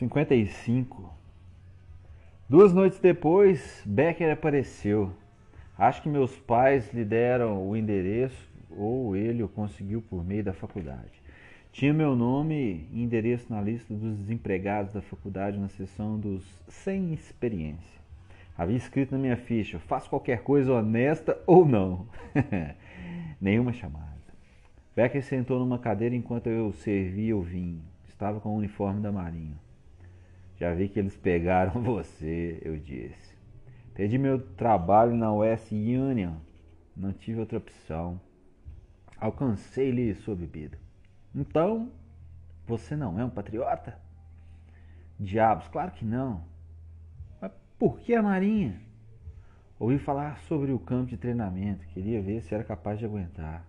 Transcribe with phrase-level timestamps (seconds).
[0.00, 1.12] 55.
[2.48, 5.12] Duas noites depois, Becker apareceu.
[5.76, 10.54] Acho que meus pais lhe deram o endereço ou ele o conseguiu por meio da
[10.54, 11.20] faculdade.
[11.70, 17.12] Tinha meu nome e endereço na lista dos desempregados da faculdade na seção dos sem
[17.12, 18.00] experiência.
[18.56, 22.06] Havia escrito na minha ficha: faço qualquer coisa honesta ou não.
[23.38, 24.08] Nenhuma chamada.
[24.96, 27.82] Becker sentou numa cadeira enquanto eu servia o vinho.
[28.08, 29.56] Estava com o uniforme da Marinha.
[30.60, 33.34] Já vi que eles pegaram você, eu disse.
[33.94, 36.34] Perdi meu trabalho na West Union.
[36.94, 38.20] Não tive outra opção.
[39.18, 40.78] Alcancei-lhe sua bebida.
[41.34, 41.90] Então,
[42.66, 43.98] você não é um patriota?
[45.18, 46.44] Diabos, claro que não.
[47.40, 48.80] Mas por que a Marinha?
[49.78, 51.86] Ouvi falar sobre o campo de treinamento.
[51.86, 53.64] Queria ver se era capaz de aguentar.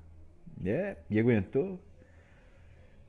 [0.63, 1.79] É, e aguentou?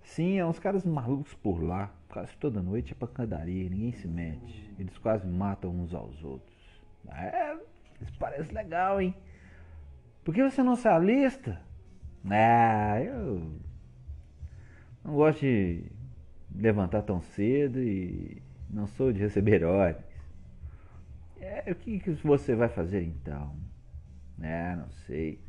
[0.02, 1.90] Sim, é uns caras malucos por lá.
[2.08, 4.70] Quase toda noite é pancadaria, ninguém se mete.
[4.78, 6.56] Eles quase matam uns aos outros.
[7.08, 7.56] É,
[8.00, 9.14] isso parece legal, hein?
[10.24, 11.60] Por que você não se alista?
[12.30, 13.52] Ah, eu
[15.04, 15.84] não gosto de
[16.54, 18.40] levantar tão cedo e
[18.70, 20.04] não sou de receber ordens.
[21.40, 23.56] É, o que, que você vai fazer então?
[24.40, 25.40] É, não sei.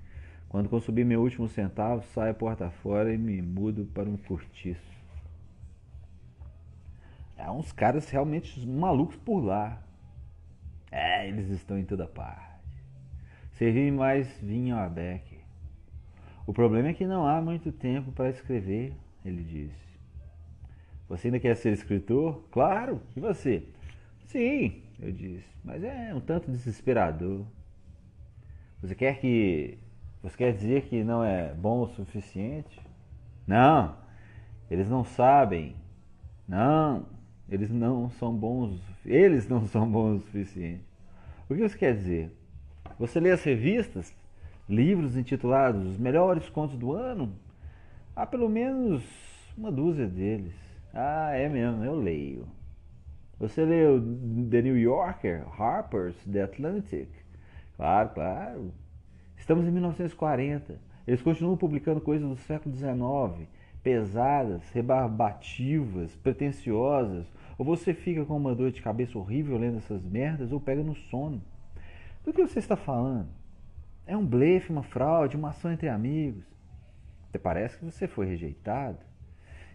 [0.54, 4.94] Quando consumir meu último centavo, saio a porta fora e me mudo para um cortiço.
[7.36, 9.82] Há uns caras realmente malucos por lá.
[10.92, 12.70] É, eles estão em toda parte.
[13.54, 15.40] Servi mais vinho a Beck.
[16.46, 18.94] O problema é que não há muito tempo para escrever
[19.26, 19.98] ele disse.
[21.10, 22.48] Você ainda quer ser escritor?
[22.52, 23.64] Claro, e você?
[24.28, 27.44] Sim, eu disse, mas é um tanto desesperador.
[28.84, 29.80] Você quer que.
[30.24, 32.80] Você quer dizer que não é bom o suficiente?
[33.46, 33.94] Não,
[34.72, 35.76] eles não sabem.
[36.48, 37.06] Não,
[37.50, 38.82] eles não são bons.
[39.06, 40.86] Eles não são bons o suficiente.
[41.50, 42.32] O que você quer dizer?
[42.98, 44.16] Você lê as revistas?
[44.70, 47.34] Livros intitulados Os Melhores Contos do Ano?
[48.16, 49.04] Há pelo menos
[49.58, 50.54] uma dúzia deles.
[50.94, 52.48] Ah, é mesmo, eu leio.
[53.38, 54.00] Você leu
[54.50, 57.10] The New Yorker, Harper's, The Atlantic?
[57.76, 58.74] Claro, claro.
[59.38, 60.80] Estamos em 1940.
[61.06, 63.48] Eles continuam publicando coisas do século XIX,
[63.82, 67.26] pesadas, rebarbativas, pretensiosas.
[67.58, 70.96] Ou você fica com uma dor de cabeça horrível lendo essas merdas, ou pega no
[70.96, 71.42] sono.
[72.24, 73.28] Do que você está falando?
[74.06, 76.44] É um blefe, uma fraude, uma ação entre amigos.
[77.30, 79.00] Até parece que você foi rejeitado.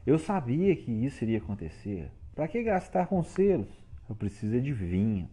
[0.06, 2.10] Eu sabia que isso iria acontecer.
[2.34, 3.68] Para que gastar com selos?
[4.08, 5.28] Eu preciso de vinho.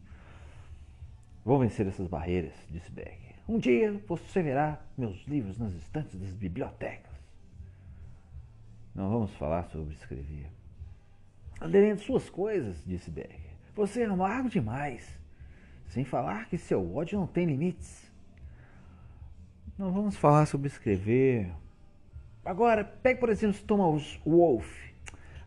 [1.45, 3.24] Vou vencer essas barreiras, disse Becker.
[3.47, 7.13] Um dia você verá meus livros nas estantes das bibliotecas.
[8.93, 10.49] Não vamos falar sobre escrever.
[11.59, 13.39] Aderendo suas coisas, disse Becker.
[13.75, 15.19] Você é amargo demais.
[15.87, 18.11] Sem falar que seu ódio não tem limites.
[19.77, 21.51] Não vamos falar sobre escrever,
[22.45, 24.93] Agora, pegue por exemplo Thomas Wolfe.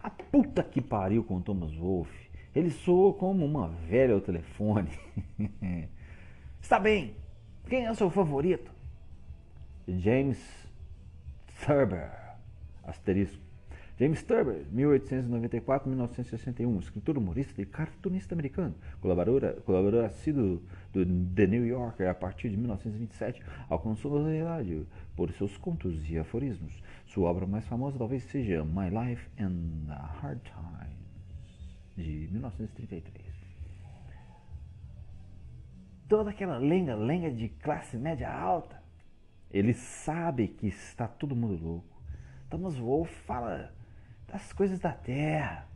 [0.03, 2.29] A puta que pariu com Thomas Wolfe.
[2.53, 4.91] Ele soou como uma velha ao telefone.
[6.61, 7.15] Está bem.
[7.69, 8.73] Quem é o seu favorito?
[9.87, 10.39] James
[11.67, 12.11] Thurber.
[12.83, 13.43] Asterisco.
[13.99, 20.63] James Thurber, 1894-1961, escritor, humorista e cartunista americano, colaborador, colaborador assíduo
[20.93, 24.87] do The New Yorker a partir de 1927, alcançou notoriedade
[25.17, 26.81] por seus contos e aforismos.
[27.07, 30.97] Sua obra mais famosa talvez seja My Life and the Hard Times,
[31.97, 33.28] de 1933.
[36.09, 38.83] Toda aquela lenga-lenga de classe média alta,
[39.51, 42.03] ele sabe que está todo mundo louco.
[42.49, 43.73] Thomas Wolfe fala
[44.27, 45.67] das coisas da terra.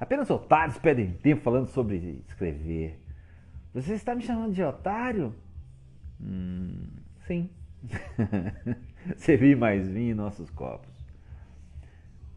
[0.00, 2.98] Apenas otários perdem tempo falando sobre escrever.
[3.74, 5.34] Você está me chamando de otário?
[6.20, 6.86] Hum,
[7.26, 7.50] sim.
[9.16, 10.90] Servi mais vinho em nossos copos.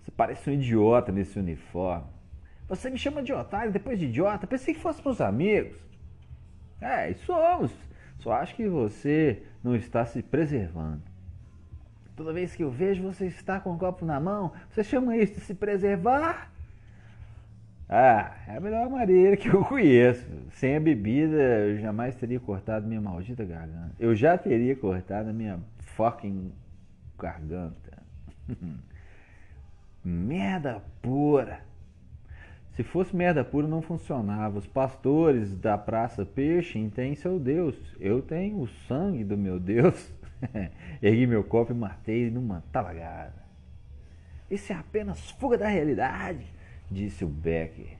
[0.01, 2.07] Você parece um idiota nesse uniforme.
[2.68, 4.45] Você me chama de otário depois de idiota?
[4.45, 5.88] Pensei que fôssemos amigos.
[6.81, 7.71] É, somos.
[8.19, 11.01] Só acho que você não está se preservando.
[12.15, 15.35] Toda vez que eu vejo você está com o copo na mão, você chama isso
[15.35, 16.51] de se preservar?
[17.87, 20.25] Ah, é a melhor maneira que eu conheço.
[20.51, 23.95] Sem a bebida, eu jamais teria cortado minha maldita garganta.
[23.97, 25.59] Eu já teria cortado a minha
[25.95, 26.51] fucking
[27.17, 27.97] garganta.
[30.03, 31.61] merda pura.
[32.79, 34.57] Se fosse merda pura, não funcionava.
[34.57, 37.75] Os pastores da Praça Peixe têm seu Deus.
[37.99, 40.13] Eu tenho o sangue do meu Deus.
[41.03, 43.43] Ergui meu copo e matei numa talagada.
[44.49, 46.45] Isso é apenas fuga da realidade,
[46.89, 47.97] disse o Becker.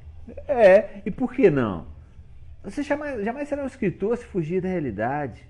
[0.48, 1.86] É, e por que não?
[2.64, 5.46] Você jamais, jamais será um escritor se fugir da realidade.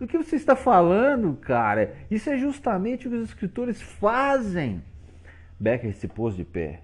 [0.00, 1.94] Do que você está falando, cara?
[2.10, 4.82] Isso é justamente o que os escritores fazem.
[5.60, 6.80] Becker se pôs de pé.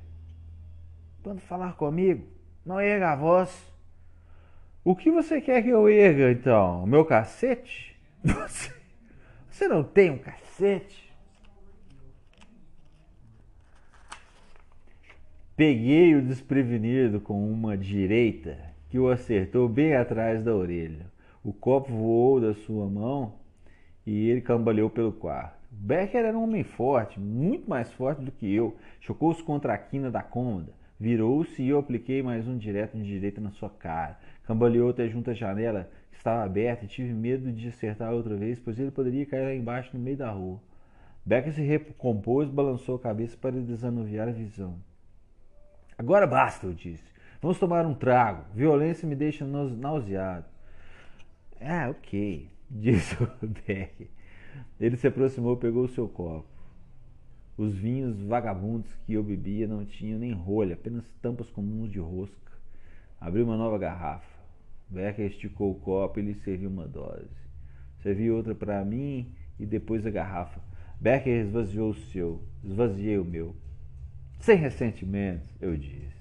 [1.22, 2.26] Quando falar comigo,
[2.64, 3.70] não erga a voz.
[4.82, 6.84] O que você quer que eu erga, então?
[6.84, 7.90] O meu cacete?
[8.22, 8.70] Você,
[9.50, 11.10] você não tem um cacete?
[15.56, 18.58] Peguei o desprevenido com uma direita
[18.90, 21.06] que o acertou bem atrás da orelha.
[21.42, 23.34] O copo voou da sua mão
[24.06, 25.58] e ele cambaleou pelo quarto.
[25.70, 28.76] Becker era um homem forte, muito mais forte do que eu.
[29.00, 30.79] Chocou-se contra a quina da cômoda.
[31.00, 34.18] Virou-se e eu apliquei mais um direto de direita na sua cara.
[34.44, 38.60] Cambaleou até junto à janela, que estava aberta, e tive medo de acertar outra vez,
[38.60, 40.60] pois ele poderia cair lá embaixo no meio da rua.
[41.24, 44.76] Becker se recompôs e balançou a cabeça para desanuviar a visão.
[45.96, 47.10] Agora basta, eu disse.
[47.40, 48.44] Vamos tomar um trago.
[48.54, 50.44] Violência me deixa nauseado.
[51.58, 54.10] Ah, ok, disse o Beck.
[54.78, 56.49] Ele se aproximou pegou o seu copo.
[57.60, 62.52] Os vinhos vagabundos que eu bebia não tinham nem rolha, apenas tampas comuns de rosca.
[63.20, 64.40] Abriu uma nova garrafa.
[64.88, 67.28] Becker esticou o copo e lhe serviu uma dose.
[68.02, 70.58] Serviu outra para mim e depois a garrafa.
[70.98, 73.54] Becker esvaziou o seu, esvaziei o meu.
[74.38, 76.16] Sem ressentimentos, eu disse.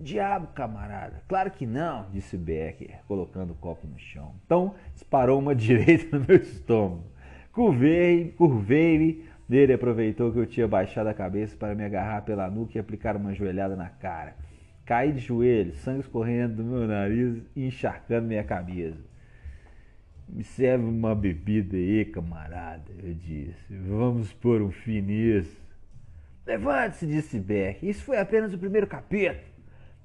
[0.00, 1.22] Diabo, camarada.
[1.28, 4.34] Claro que não, disse Becker, colocando o copo no chão.
[4.44, 7.04] Então disparou uma direita no meu estômago.
[7.52, 9.35] Curvei, curvei-me.
[9.48, 13.16] Ele aproveitou que eu tinha baixado a cabeça para me agarrar pela nuca e aplicar
[13.16, 14.34] uma joelhada na cara.
[14.84, 18.98] Caí de joelhos, sangue escorrendo do meu nariz e encharcando minha camisa.
[20.28, 23.54] Me serve uma bebida aí, camarada, eu disse.
[23.70, 25.56] Vamos pôr um fim nisso.
[26.44, 27.88] Levante-se, disse Beck.
[27.88, 29.38] Isso foi apenas o primeiro capítulo.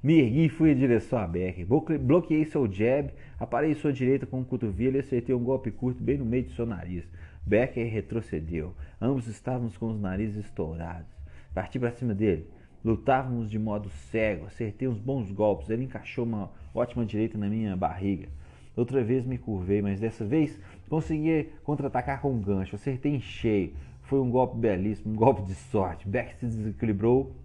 [0.04, 1.64] Me ergui e fui em direção a Beck.
[1.66, 6.04] Bloqueei seu jab, aparei sua direita com o um cotovelo e acertei um golpe curto
[6.04, 7.04] bem no meio de seu nariz.
[7.46, 8.74] Becker retrocedeu.
[9.00, 11.12] Ambos estávamos com os narizes estourados.
[11.54, 12.48] Parti para cima dele.
[12.84, 14.46] Lutávamos de modo cego.
[14.46, 15.70] Acertei uns bons golpes.
[15.70, 18.30] Ele encaixou uma ótima direita na minha barriga.
[18.76, 22.76] Outra vez me curvei, mas dessa vez consegui contra-atacar com um gancho.
[22.76, 23.74] Acertei em cheio.
[24.04, 26.08] Foi um golpe belíssimo, um golpe de sorte.
[26.08, 27.36] Beck se desequilibrou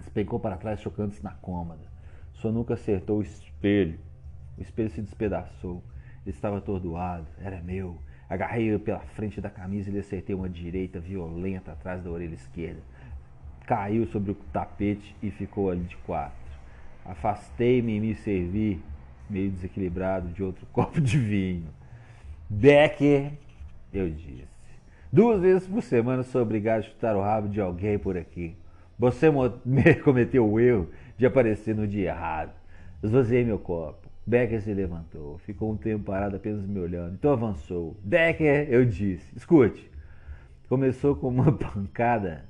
[0.00, 1.84] Despencou para trás, chocando-se na cômoda.
[2.32, 3.98] Sua nuca acertou o espelho.
[4.56, 5.82] O espelho se despedaçou.
[6.24, 7.26] Ele estava atordoado.
[7.38, 7.98] Era meu.
[8.30, 12.80] Agarrei-o pela frente da camisa e lhe acertei uma direita violenta atrás da orelha esquerda.
[13.66, 16.38] Caiu sobre o tapete e ficou ali de quatro.
[17.04, 18.80] Afastei-me e me servi,
[19.28, 21.68] meio desequilibrado, de outro copo de vinho.
[22.48, 23.32] Becker,
[23.92, 24.48] eu disse.
[25.12, 28.54] Duas vezes por semana sou obrigado a chutar o rabo de alguém por aqui.
[28.96, 29.26] Você
[30.04, 30.88] cometeu o erro
[31.18, 32.52] de aparecer no dia errado.
[33.02, 33.99] Esvaziei meu copo.
[34.30, 35.38] Becker se levantou.
[35.38, 37.14] Ficou um tempo parado apenas me olhando.
[37.14, 37.96] Então avançou.
[38.04, 39.36] Becker, eu disse.
[39.36, 39.90] Escute.
[40.68, 42.44] Começou com uma pancada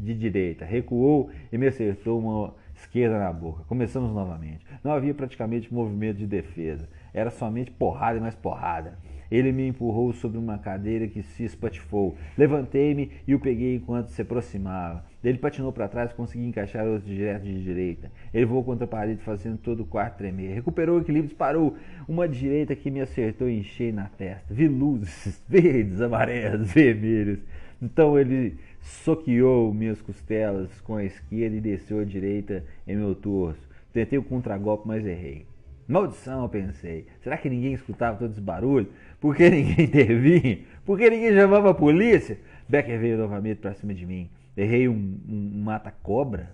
[0.00, 0.64] de direita.
[0.64, 3.62] Recuou e me acertou uma esquerda na boca.
[3.64, 4.64] Começamos novamente.
[4.82, 6.88] Não havia praticamente movimento de defesa.
[7.12, 8.98] Era somente porrada e mais porrada.
[9.30, 12.16] Ele me empurrou sobre uma cadeira que se espatifou.
[12.38, 15.04] Levantei-me e o peguei enquanto se aproximava.
[15.22, 18.10] Ele patinou para trás e consegui encaixar outro direto de direita.
[18.32, 20.54] Ele voou contra a parede, fazendo todo o quarto tremer.
[20.54, 24.54] Recuperou o equilíbrio, disparou uma direita que me acertou em cheio na testa.
[24.54, 27.40] Vi luzes verdes, amarelas, vermelhas.
[27.82, 33.68] Então ele soqueou minhas costelas com a esquerda e desceu a direita em meu torso.
[33.92, 35.46] Tentei o contragolpe, mas errei.
[35.88, 37.06] Maldição, eu pensei.
[37.22, 38.88] Será que ninguém escutava todo esse barulho?
[39.20, 40.58] Por que ninguém intervinha?
[40.84, 42.38] Por que ninguém chamava a polícia?
[42.68, 44.28] Becker veio novamente para cima de mim.
[44.58, 46.52] Errei um, um, mata-cobra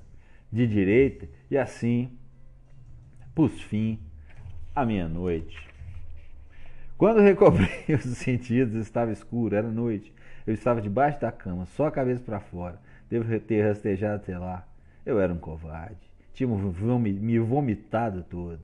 [0.53, 2.11] de direita e assim
[3.35, 3.99] pus fim
[4.77, 5.59] à minha noite.
[6.99, 10.13] Quando recobrei os sentidos, estava escuro, era noite.
[10.47, 12.79] Eu estava debaixo da cama, só a cabeça para fora.
[13.09, 14.69] Devo ter rastejado até lá.
[15.07, 15.97] Eu era um covarde.
[16.35, 18.61] Tinha me vomitado todo.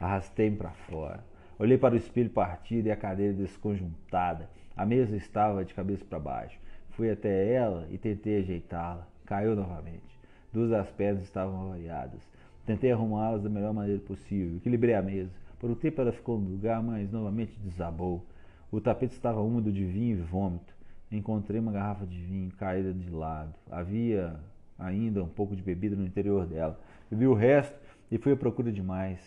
[0.00, 1.22] Arrastei-me para fora.
[1.58, 4.48] Olhei para o espelho partido e a cadeira desconjuntada.
[4.74, 6.58] A mesa estava de cabeça para baixo.
[6.98, 9.06] Fui até ela e tentei ajeitá-la.
[9.24, 10.18] Caiu novamente.
[10.52, 12.20] Duas das pedras estavam variadas.
[12.66, 14.56] Tentei arrumá-las da melhor maneira possível.
[14.56, 15.30] Equilibrei a mesa.
[15.60, 18.26] Por um tempo ela ficou no lugar, mas novamente desabou.
[18.68, 20.74] O tapete estava úmido de vinho e vômito.
[21.12, 23.54] Encontrei uma garrafa de vinho caída de lado.
[23.70, 24.34] Havia
[24.76, 26.80] ainda um pouco de bebida no interior dela.
[27.08, 27.78] Bebi o resto
[28.10, 29.20] e fui à procura de mais.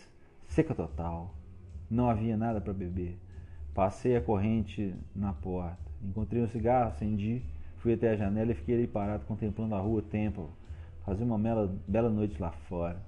[0.44, 1.34] Seca total.
[1.90, 3.16] Não havia nada para beber.
[3.72, 5.78] Passei a corrente na porta.
[6.04, 7.42] Encontrei um cigarro, acendi,
[7.82, 10.46] fui até a janela e fiquei ali parado contemplando a rua Temple.
[11.04, 13.02] Fazia uma bela, bela noite lá fora.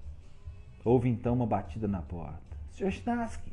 [0.84, 2.42] Houve então uma batida na porta.
[2.72, 2.88] Sr.
[2.88, 3.52] Snaski!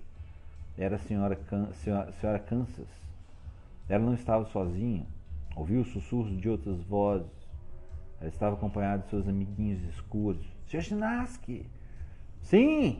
[0.76, 2.88] Era a senhora, Can senhora, senhora Kansas.
[3.88, 5.06] Ela não estava sozinha.
[5.56, 7.30] Ouviu os sussurros de outras vozes.
[8.20, 10.46] Ela estava acompanhada de seus amiguinhos escuros.
[10.66, 10.80] Sr.
[10.80, 11.68] Snaski!
[12.42, 13.00] Sim!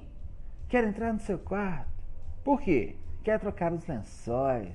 [0.70, 1.90] Quero entrar no seu quarto.
[2.44, 2.96] Por quê?
[3.24, 4.74] Quero trocar os lençóis.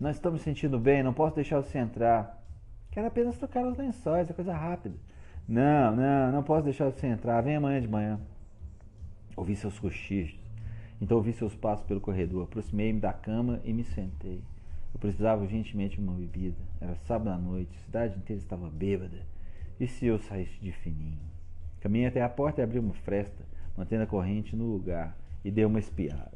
[0.00, 2.43] Não me sentindo bem, não posso deixar você entrar.
[2.94, 4.94] Quero apenas trocar os lençóis, é coisa rápida.
[5.48, 7.40] Não, não, não posso deixar você entrar.
[7.40, 8.20] Vem amanhã de manhã.
[9.36, 10.38] Ouvi seus cochichos.
[11.00, 12.44] Então ouvi seus passos pelo corredor.
[12.44, 14.44] Aproximei-me da cama e me sentei.
[14.94, 16.56] Eu precisava urgentemente de uma bebida.
[16.80, 19.26] Era sábado à noite, a cidade inteira estava bêbada.
[19.80, 21.18] E se eu saísse de fininho?
[21.80, 23.44] Caminhei até a porta e abri uma fresta,
[23.76, 26.30] mantendo a corrente no lugar, e dei uma espiada.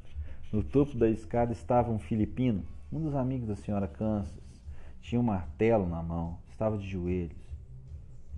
[0.53, 4.43] No topo da escada estava um filipino, um dos amigos da senhora Kansas.
[5.01, 7.39] Tinha um martelo na mão, estava de joelhos.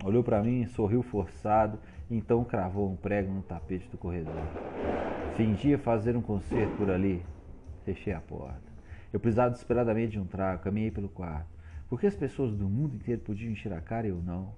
[0.03, 1.79] Olhou para mim, sorriu forçado
[2.11, 4.43] então cravou um prego no tapete do corredor.
[5.37, 7.23] Fingia fazer um concerto por ali.
[7.85, 8.69] Fechei a porta.
[9.13, 11.49] Eu precisava desesperadamente de um trago, caminhei pelo quarto.
[11.87, 14.53] Por que as pessoas do mundo inteiro podiam encher a cara e eu não?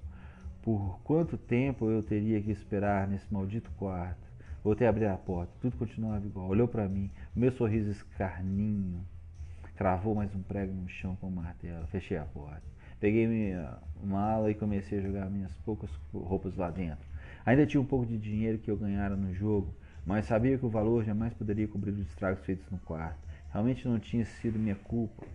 [0.63, 4.27] Por quanto tempo eu teria que esperar nesse maldito quarto?
[4.63, 6.48] Voltei a abrir a porta, tudo continuava igual.
[6.48, 9.05] Olhou para mim, o meu sorriso escarninho.
[9.75, 11.86] Cravou mais um prego no chão com o martelo.
[11.88, 12.73] Fechei a porta.
[13.04, 17.06] Peguei minha mala e comecei a jogar minhas poucas roupas lá dentro.
[17.46, 20.70] Ainda tinha um pouco de dinheiro que eu ganhara no jogo, mas sabia que o
[20.70, 23.20] valor jamais poderia cobrir os estragos feitos no quarto.
[23.52, 25.26] Realmente não tinha sido minha culpa.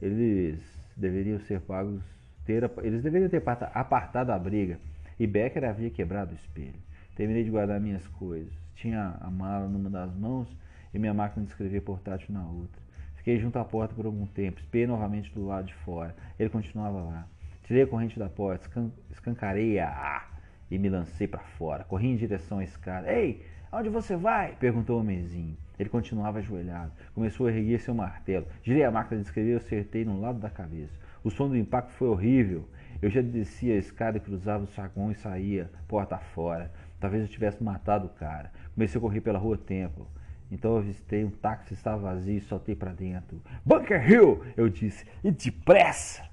[0.00, 0.58] Eles
[0.96, 2.02] deveriam ser pagos,
[2.46, 3.42] ter, eles deveriam ter
[3.74, 4.80] apartado a briga.
[5.20, 6.80] E Becker havia quebrado o espelho.
[7.14, 8.54] Terminei de guardar minhas coisas.
[8.74, 10.48] Tinha a mala numa das mãos
[10.94, 12.87] e minha máquina de escrever portátil na outra.
[13.28, 16.16] Fiquei junto à porta por algum tempo, espiei novamente do lado de fora.
[16.38, 17.28] Ele continuava lá.
[17.62, 20.26] Tirei a corrente da porta, escan escancarei-a
[20.70, 21.84] e me lancei para fora.
[21.84, 23.12] Corri em direção à escada.
[23.12, 24.56] Ei, aonde você vai?
[24.58, 25.54] perguntou o mesinho.
[25.78, 26.90] Ele continuava ajoelhado.
[27.14, 28.46] Começou a erguer seu martelo.
[28.62, 30.98] Girei a máquina de escrever e acertei no lado da cabeça.
[31.22, 32.66] O som do impacto foi horrível.
[33.02, 36.72] Eu já descia a escada e cruzava o saguão e saía, porta fora.
[36.98, 38.50] Talvez eu tivesse matado o cara.
[38.72, 40.08] Comecei a correr pela rua Templo.
[40.50, 43.42] Então eu avistei um táxi estava vazio e soltei para dentro.
[43.64, 44.44] Bunker Hill!
[44.56, 46.26] Eu disse, e depressa!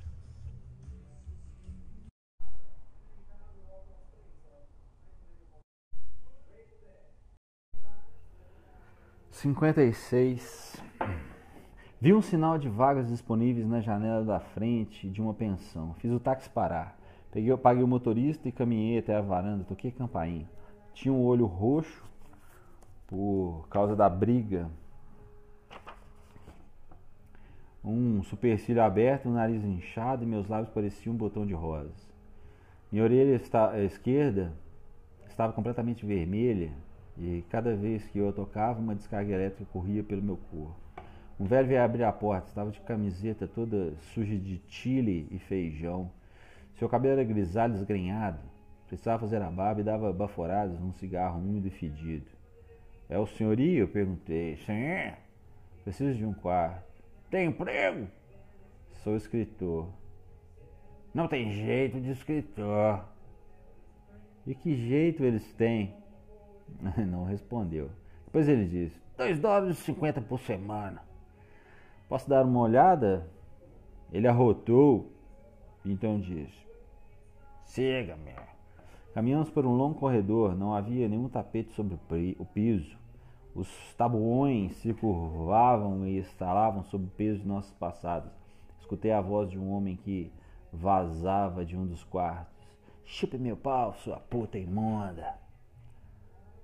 [9.29, 10.81] Cinquenta e seis.
[11.99, 15.93] Vi um sinal de vagas disponíveis na janela da frente de uma pensão.
[15.95, 16.97] Fiz o táxi parar.
[17.31, 19.65] Peguei, paguei o motorista e caminhei até a varanda.
[19.65, 20.49] Toquei campainha.
[20.93, 22.03] Tinha um olho roxo
[23.07, 24.69] por causa da briga.
[27.83, 32.09] Um supercílio aberto, um nariz inchado e meus lábios pareciam um botão de rosas.
[32.91, 33.39] Minha orelha
[33.85, 34.53] esquerda
[35.27, 36.71] estava completamente vermelha
[37.17, 40.75] e cada vez que eu tocava, uma descarga elétrica corria pelo meu corpo.
[41.39, 46.09] Um velho veio abrir a porta, estava de camiseta toda suja de chile e feijão.
[46.75, 48.39] Seu cabelo era grisalho, desgrenhado.
[48.87, 52.34] Precisava fazer a barba e dava baforadas num cigarro úmido e fedido.
[53.09, 53.87] É o senhorio?
[53.87, 54.57] Perguntei.
[54.57, 55.13] Sim.
[55.83, 56.83] Preciso de um quarto.
[57.29, 58.07] Tem emprego?
[59.03, 59.89] Sou escritor.
[61.13, 63.05] Não tem jeito de escritor.
[64.45, 65.95] E que jeito eles têm?
[67.07, 67.89] Não respondeu.
[68.25, 71.01] Depois ele disse: dois dólares e cinquenta por semana.
[72.09, 73.27] Posso dar uma olhada?
[74.11, 75.15] Ele arrotou
[75.85, 76.65] então disse:
[77.63, 78.33] Siga-me.
[79.15, 81.97] Caminhamos por um longo corredor, não havia nenhum tapete sobre
[82.37, 82.97] o piso.
[83.55, 88.33] Os tabuões se curvavam e estalavam sob o peso de nossas passadas.
[88.77, 90.33] Escutei a voz de um homem que
[90.69, 92.67] vazava de um dos quartos.
[93.05, 95.35] Chupe meu pau, sua puta imunda.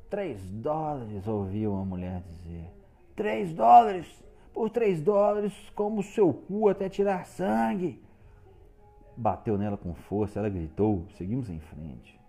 [0.09, 2.69] Três dólares, ouvi uma mulher dizer.
[3.15, 4.21] Três dólares?
[4.53, 8.03] Por três dólares, como seu cu até tirar sangue.
[9.15, 11.05] Bateu nela com força, ela gritou.
[11.15, 12.19] Seguimos em frente.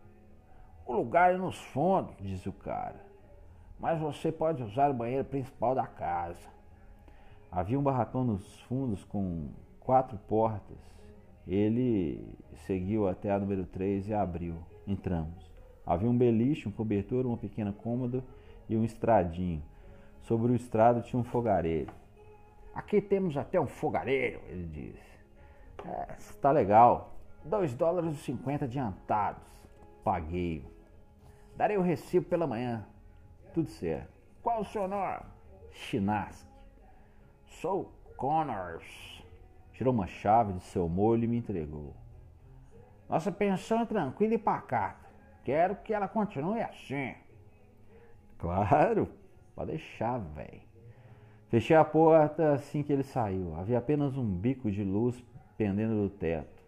[0.87, 3.01] O lugar é nos fundos, disse o cara.
[3.79, 6.51] Mas você pode usar o banheiro principal da casa.
[7.51, 9.49] Havia um barracão nos fundos com
[9.81, 10.79] quatro portas.
[11.47, 12.25] Ele
[12.67, 14.57] seguiu até a número 3 e abriu.
[14.87, 15.51] Entramos.
[15.85, 18.23] Havia um beliche, um cobertor, uma pequena cômoda
[18.69, 19.63] e um estradinho.
[20.23, 21.93] Sobre o estrado tinha um fogareiro.
[22.75, 25.13] Aqui temos até um fogareiro, ele disse.
[25.85, 27.17] É, está legal.
[27.45, 29.43] Dois dólares e cinquenta adiantados.
[30.05, 30.65] Paguei.
[31.57, 32.87] Darei o recibo pela manhã.
[33.53, 34.13] Tudo certo.
[34.43, 35.21] Qual o seu nome?
[35.73, 36.51] Chinaski.
[37.47, 39.23] Sou Connors.
[39.73, 41.95] Tirou uma chave de seu molho e me entregou.
[43.09, 45.09] Nossa pensão é tranquila e pacata.
[45.45, 47.15] Quero que ela continue assim.
[48.39, 49.09] Claro,
[49.55, 50.63] pode deixar, velho.
[51.49, 53.55] Fechei a porta assim que ele saiu.
[53.57, 55.23] Havia apenas um bico de luz
[55.57, 56.63] pendendo do teto.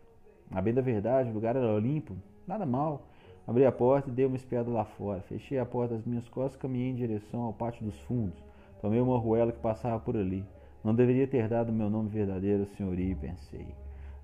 [0.50, 3.07] A bem da verdade, o lugar era limpo, nada mal.
[3.46, 5.20] Abri a porta e dei uma espiada lá fora.
[5.22, 8.42] Fechei a porta das minhas costas e caminhei em direção ao pátio dos fundos.
[8.80, 10.44] Tomei uma arruela que passava por ali.
[10.82, 13.66] Não deveria ter dado meu nome verdadeiro, senhoria, pensei.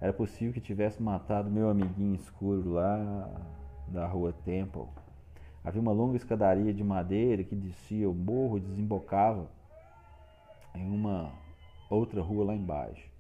[0.01, 3.31] Era possível que tivesse matado meu amiguinho escuro lá
[3.89, 4.87] da rua Temple.
[5.63, 9.51] Havia uma longa escadaria de madeira que descia o morro e desembocava
[10.75, 11.31] em uma
[11.91, 13.11] outra rua lá embaixo.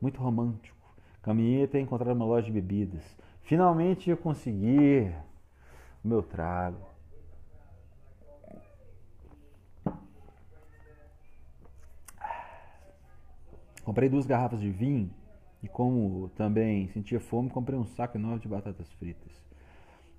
[0.00, 0.76] Muito romântico.
[1.20, 3.04] Caminhei até encontrar uma loja de bebidas.
[3.42, 5.12] Finalmente eu consegui
[6.08, 6.92] meu trago.
[13.84, 15.12] Comprei duas garrafas de vinho
[15.62, 19.32] e, como também sentia fome, comprei um saco enorme de batatas fritas.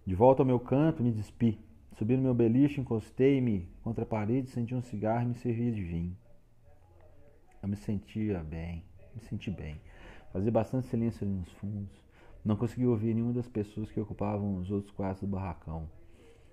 [0.05, 1.59] De volta ao meu canto, me despi.
[1.93, 5.81] Subi no meu beliche, encostei-me contra a parede, senti um cigarro e me servia de
[5.81, 6.17] vinho.
[7.61, 8.83] Eu me sentia bem,
[9.15, 9.79] me senti bem.
[10.33, 12.02] Fazia bastante silêncio ali nos fundos.
[12.43, 15.89] Não conseguia ouvir nenhuma das pessoas que ocupavam os outros quartos do barracão.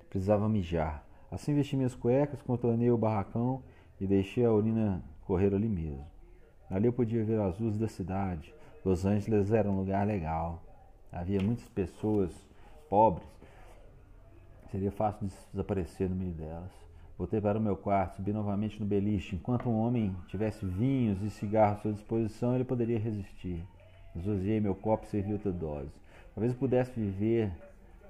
[0.08, 1.04] Precisava mijar.
[1.30, 3.62] Assim vesti minhas cuecas, contornei o barracão
[4.00, 6.06] e deixei a urina correr ali mesmo.
[6.70, 8.54] Ali eu podia ver as luzes da cidade.
[8.84, 10.62] Los Angeles era um lugar legal.
[11.10, 12.32] Havia muitas pessoas
[12.88, 13.28] pobres.
[14.70, 16.70] Seria fácil desaparecer no meio delas.
[17.18, 19.34] Voltei para o meu quarto, subi novamente no beliche.
[19.34, 23.66] Enquanto um homem tivesse vinhos e cigarros à sua disposição, ele poderia resistir.
[24.14, 25.90] Esvaziei meu copo e servi outra dose.
[26.34, 27.52] Talvez eu pudesse viver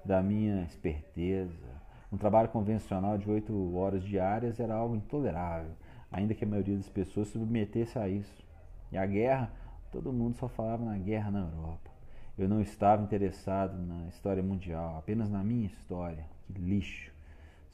[0.05, 1.69] da minha esperteza.
[2.13, 5.73] Um trabalho convencional de oito horas diárias era algo intolerável,
[6.11, 8.45] ainda que a maioria das pessoas se submetesse a isso.
[8.91, 9.51] E a guerra,
[9.93, 11.91] todo mundo só falava na guerra na Europa.
[12.37, 16.25] Eu não estava interessado na história mundial, apenas na minha história.
[16.53, 17.13] Que lixo.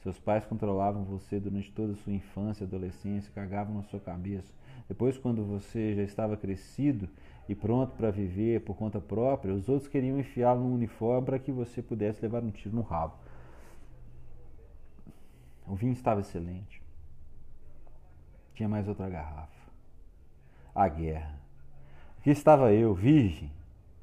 [0.03, 4.53] Seus pais controlavam você durante toda a sua infância e adolescência, cagavam na sua cabeça.
[4.87, 7.09] Depois, quando você já estava crescido
[7.47, 11.51] e pronto para viver por conta própria, os outros queriam enfiá-lo num uniforme para que
[11.51, 13.13] você pudesse levar um tiro no rabo.
[15.65, 16.81] O vinho estava excelente.
[18.53, 19.67] Tinha mais outra garrafa.
[20.73, 21.39] A guerra.
[22.19, 23.51] Aqui estava eu, virgem.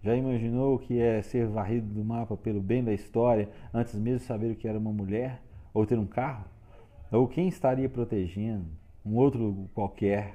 [0.02, 4.20] Já imaginou o que é ser varrido do mapa pelo bem da história antes mesmo
[4.20, 5.42] de saber o que era uma mulher?
[5.72, 6.44] Ou ter um carro?
[7.10, 8.66] Ou quem estaria protegendo?
[9.04, 10.34] Um outro qualquer?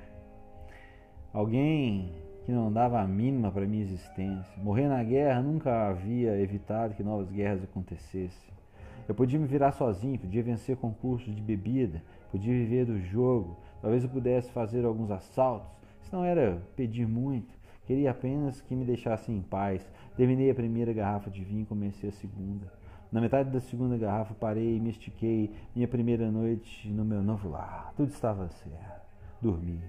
[1.32, 2.12] Alguém
[2.50, 4.52] que não dava a mínima para minha existência.
[4.58, 8.52] Morrer na guerra nunca havia evitado que novas guerras acontecessem.
[9.08, 14.04] Eu podia me virar sozinho, podia vencer concursos de bebida, podia viver do jogo, talvez
[14.04, 15.70] eu pudesse fazer alguns assaltos.
[16.02, 17.54] Isso não era pedir muito,
[17.86, 19.88] queria apenas que me deixassem em paz.
[20.18, 22.66] Terminei a primeira garrafa de vinho e comecei a segunda.
[23.12, 25.52] Na metade da segunda garrafa parei e me estiquei.
[25.76, 27.94] Minha primeira noite no meu novo lar.
[27.96, 29.08] Tudo estava certo.
[29.40, 29.80] Dormi.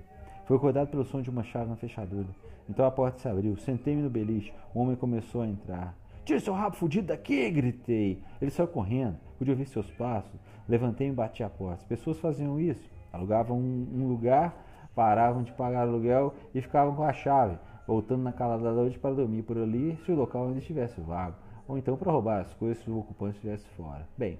[0.50, 2.26] Fui acordado pelo som de uma chave na fechadura.
[2.68, 3.56] Então a porta se abriu.
[3.56, 4.52] Sentei-me no beliche.
[4.74, 5.94] O homem começou a entrar.
[6.24, 7.48] Tire seu rabo fudido daqui!
[7.52, 8.20] gritei.
[8.42, 9.16] Ele saiu correndo.
[9.38, 10.40] Pude ouvir seus passos.
[10.68, 11.82] Levantei e bati a porta.
[11.82, 12.90] As pessoas faziam isso.
[13.12, 14.52] Alugavam um, um lugar,
[14.92, 19.14] paravam de pagar aluguel e ficavam com a chave, voltando na calada da noite para
[19.14, 21.36] dormir por ali se o local ainda estivesse vago,
[21.68, 24.04] ou então para roubar as coisas se o ocupante estivesse fora.
[24.18, 24.36] Bem,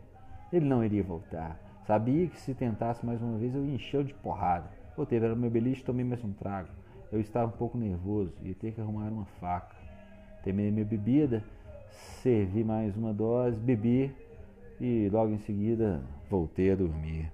[0.53, 1.57] ele não iria voltar.
[1.87, 4.80] Sabia que se tentasse mais uma vez eu ia encher de porrada.
[5.01, 6.69] Voltei para o meu beliche tomei mais um trago.
[7.11, 9.75] Eu estava um pouco nervoso e ia ter que arrumar uma faca.
[10.45, 11.43] Terminei minha bebida,
[12.23, 14.15] servi mais uma dose, bebi
[14.79, 17.33] e logo em seguida voltei a dormir.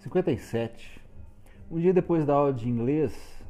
[0.00, 1.00] 57.
[1.70, 3.42] Um dia depois da aula de inglês,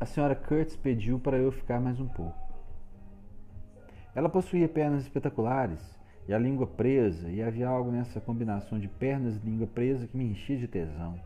[0.00, 2.38] a senhora Kurtz pediu para eu ficar mais um pouco.
[4.14, 5.99] Ela possuía pernas espetaculares
[6.30, 10.16] e a língua presa, e havia algo nessa combinação de pernas e língua presa que
[10.16, 11.18] me enchia de tesão.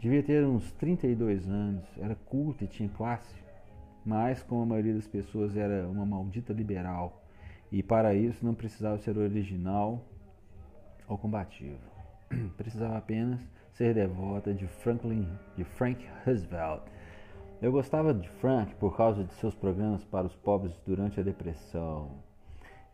[0.00, 3.34] Devia ter uns 32 anos, era culta e tinha classe,
[4.06, 7.22] mas, como a maioria das pessoas, era uma maldita liberal,
[7.70, 10.02] e para isso não precisava ser original
[11.06, 11.76] ou combativo.
[12.56, 13.38] Precisava apenas
[13.74, 16.84] ser devota de Franklin, de Frank Roosevelt.
[17.60, 22.31] Eu gostava de Frank por causa de seus programas para os pobres durante a depressão.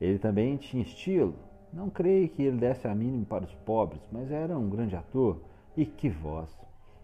[0.00, 1.34] Ele também tinha estilo.
[1.72, 5.40] Não creio que ele desse a mínima para os pobres, mas era um grande ator
[5.76, 6.48] e que voz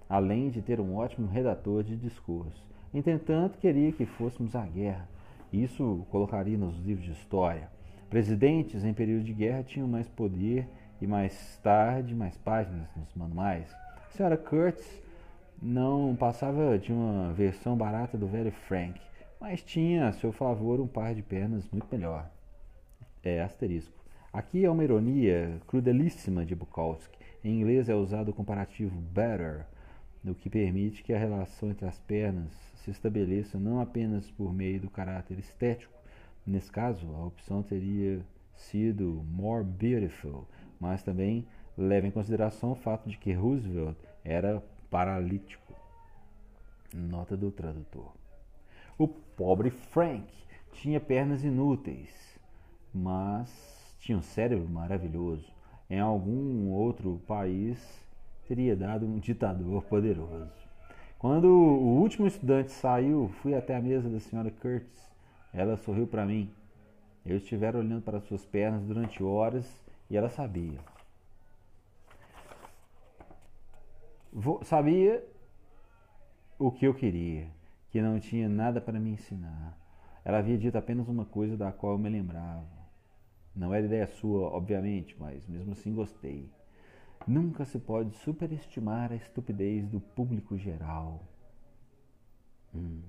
[0.09, 2.65] além de ter um ótimo redator de discurso.
[2.93, 5.09] Entretanto, queria que fôssemos à guerra.
[5.53, 7.69] Isso colocaria nos livros de história.
[8.09, 10.69] Presidentes em período de guerra tinham mais poder
[11.01, 13.75] e mais tarde mais páginas nos manuais.
[14.07, 15.03] A senhora Kurtz
[15.61, 19.01] não passava de uma versão barata do velho Frank,
[19.41, 22.31] mas tinha a seu favor um par de pernas muito melhor.
[23.25, 24.05] É asterisco.
[24.31, 27.19] Aqui é uma ironia crudelíssima de Bukowski.
[27.43, 29.65] Em inglês é usado o comparativo better,
[30.23, 34.79] o que permite que a relação entre as pernas se estabeleça não apenas por meio
[34.79, 35.95] do caráter estético.
[36.47, 38.21] Nesse caso, a opção teria
[38.55, 40.47] sido more beautiful,
[40.79, 41.47] mas também
[41.79, 45.75] leva em consideração o fato de que Roosevelt era paralítico.
[46.93, 48.13] Nota do tradutor.
[48.99, 50.27] O pobre Frank
[50.73, 52.34] tinha pernas inúteis,
[52.95, 55.53] mas tinha um cérebro maravilhoso.
[55.91, 57.79] Em algum outro país
[58.47, 60.53] teria dado um ditador poderoso.
[61.19, 65.11] Quando o último estudante saiu, fui até a mesa da senhora Curtis.
[65.53, 66.51] Ela sorriu para mim.
[67.25, 69.67] Eu estivera olhando para suas pernas durante horas
[70.11, 70.79] e ela sabia.
[74.31, 75.25] Vou, sabia
[76.59, 77.49] o que eu queria,
[77.91, 79.79] que não tinha nada para me ensinar.
[80.25, 82.84] Ela havia dito apenas uma coisa da qual eu me lembrava.
[83.55, 86.51] Não era ideia sua, obviamente, mas mesmo assim gostei.
[87.27, 91.23] Nunca se pode superestimar a estupidez do público geral.
[92.75, 93.01] Hum.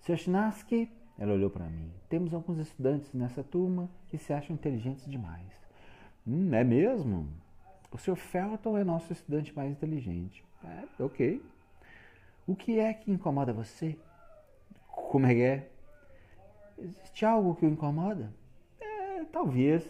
[0.00, 0.16] Sr.
[0.16, 1.92] Chinaski, ela olhou para mim.
[2.08, 5.52] Temos alguns estudantes nessa turma que se acham inteligentes demais.
[6.26, 7.28] Hum, é mesmo?
[7.90, 8.16] O Sr.
[8.16, 10.44] Felton é nosso estudante mais inteligente.
[10.64, 11.42] É, ok.
[12.46, 13.96] O que é que incomoda você?
[14.88, 15.70] Como é que é?
[16.78, 18.32] Existe algo que o incomoda?
[19.32, 19.82] Talvez.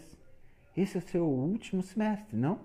[0.75, 2.59] Esse é o seu último semestre, não?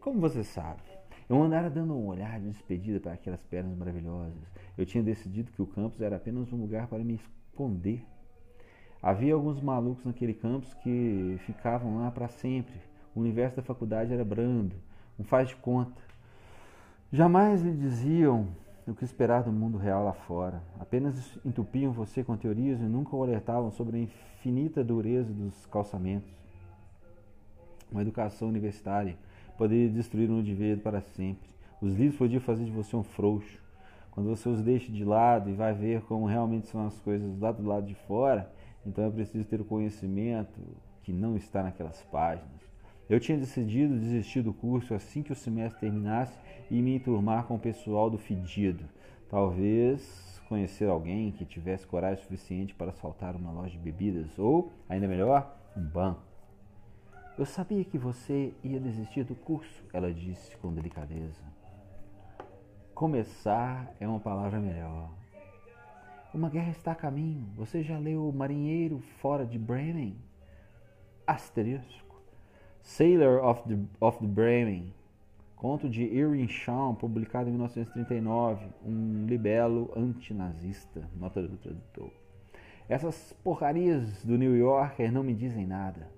[0.00, 0.80] Como você sabe?
[1.28, 4.38] Eu andara dando um olhar de despedida para aquelas pernas maravilhosas.
[4.78, 8.02] Eu tinha decidido que o campus era apenas um lugar para me esconder.
[9.02, 12.80] Havia alguns malucos naquele campus que ficavam lá para sempre.
[13.14, 14.74] O universo da faculdade era brando,
[15.18, 16.00] um faz de conta.
[17.12, 18.48] Jamais lhe diziam
[18.90, 20.62] o que esperar do mundo real lá fora.
[20.78, 26.30] Apenas entupiam você com teorias e nunca o alertavam sobre a infinita dureza dos calçamentos.
[27.90, 29.16] Uma educação universitária
[29.56, 31.48] poderia destruir um indivíduo para sempre.
[31.80, 33.62] Os livros podiam fazer de você um frouxo.
[34.10, 37.52] Quando você os deixa de lado e vai ver como realmente são as coisas lá
[37.52, 38.52] do lado de fora,
[38.86, 40.60] então é preciso ter o conhecimento
[41.02, 42.63] que não está naquelas páginas.
[43.08, 46.38] Eu tinha decidido desistir do curso assim que o semestre terminasse
[46.70, 48.84] e me enturmar com o pessoal do fedido.
[49.28, 55.08] Talvez conhecer alguém que tivesse coragem suficiente para assaltar uma loja de bebidas ou, ainda
[55.08, 56.22] melhor, um banco.
[57.36, 61.42] Eu sabia que você ia desistir do curso, ela disse com delicadeza.
[62.94, 65.10] Começar é uma palavra melhor.
[66.32, 67.44] Uma guerra está a caminho.
[67.56, 70.16] Você já leu O Marinheiro Fora de Bremen?
[71.26, 72.03] Asterisco.
[72.84, 74.92] Sailor of the, of the Bremen.
[75.56, 78.66] Conto de Irwin Shaw, publicado em 1939.
[78.84, 81.08] Um libelo antinazista.
[81.16, 82.10] Nota do tradutor.
[82.86, 86.10] Essas porcarias do New Yorker não me dizem nada.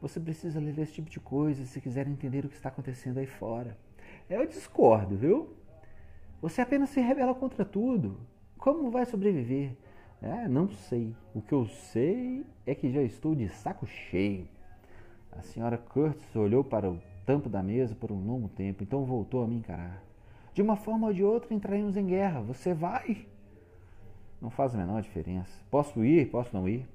[0.00, 3.26] Você precisa ler esse tipo de coisa se quiser entender o que está acontecendo aí
[3.26, 3.76] fora.
[4.30, 5.52] Eu discordo, viu?
[6.40, 8.20] Você apenas se rebela contra tudo.
[8.56, 9.76] Como vai sobreviver?
[10.22, 11.12] É, não sei.
[11.34, 14.53] O que eu sei é que já estou de saco cheio.
[15.36, 19.42] A senhora Curtis olhou para o tampo da mesa por um longo tempo, então voltou
[19.42, 20.02] a me encarar.
[20.52, 22.40] De uma forma ou de outra entraremos em guerra.
[22.42, 23.26] Você vai?
[24.40, 25.52] Não faz a menor diferença.
[25.70, 26.86] Posso ir, posso não ir.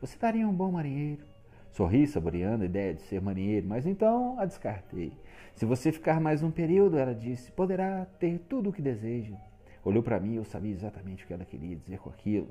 [0.00, 1.24] Você daria um bom marinheiro.
[1.70, 5.12] Sorri, saboreando a ideia de ser marinheiro, mas então a descartei.
[5.54, 9.36] Se você ficar mais um período, ela disse, poderá ter tudo o que deseja.
[9.84, 12.48] Olhou para mim e eu sabia exatamente o que ela queria dizer com aquilo.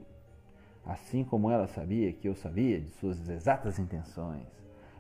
[0.86, 4.48] Assim como ela sabia que eu sabia de suas exatas intenções.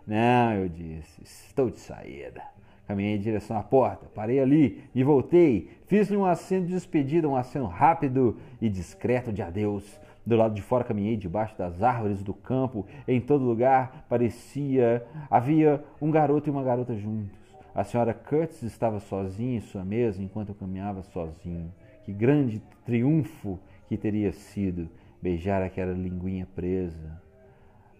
[0.09, 2.41] Não, eu disse, estou de saída.
[2.87, 5.69] Caminhei em direção à porta, parei ali e voltei.
[5.85, 10.01] Fiz-lhe um aceno de despedida, um aceno rápido e discreto de adeus.
[10.25, 12.87] Do lado de fora caminhei debaixo das árvores do campo.
[13.07, 17.37] Em todo lugar parecia havia um garoto e uma garota juntos.
[17.75, 21.71] A senhora Curtis estava sozinha em sua mesa enquanto eu caminhava sozinho.
[22.03, 24.89] Que grande triunfo que teria sido
[25.21, 27.21] beijar aquela linguinha presa,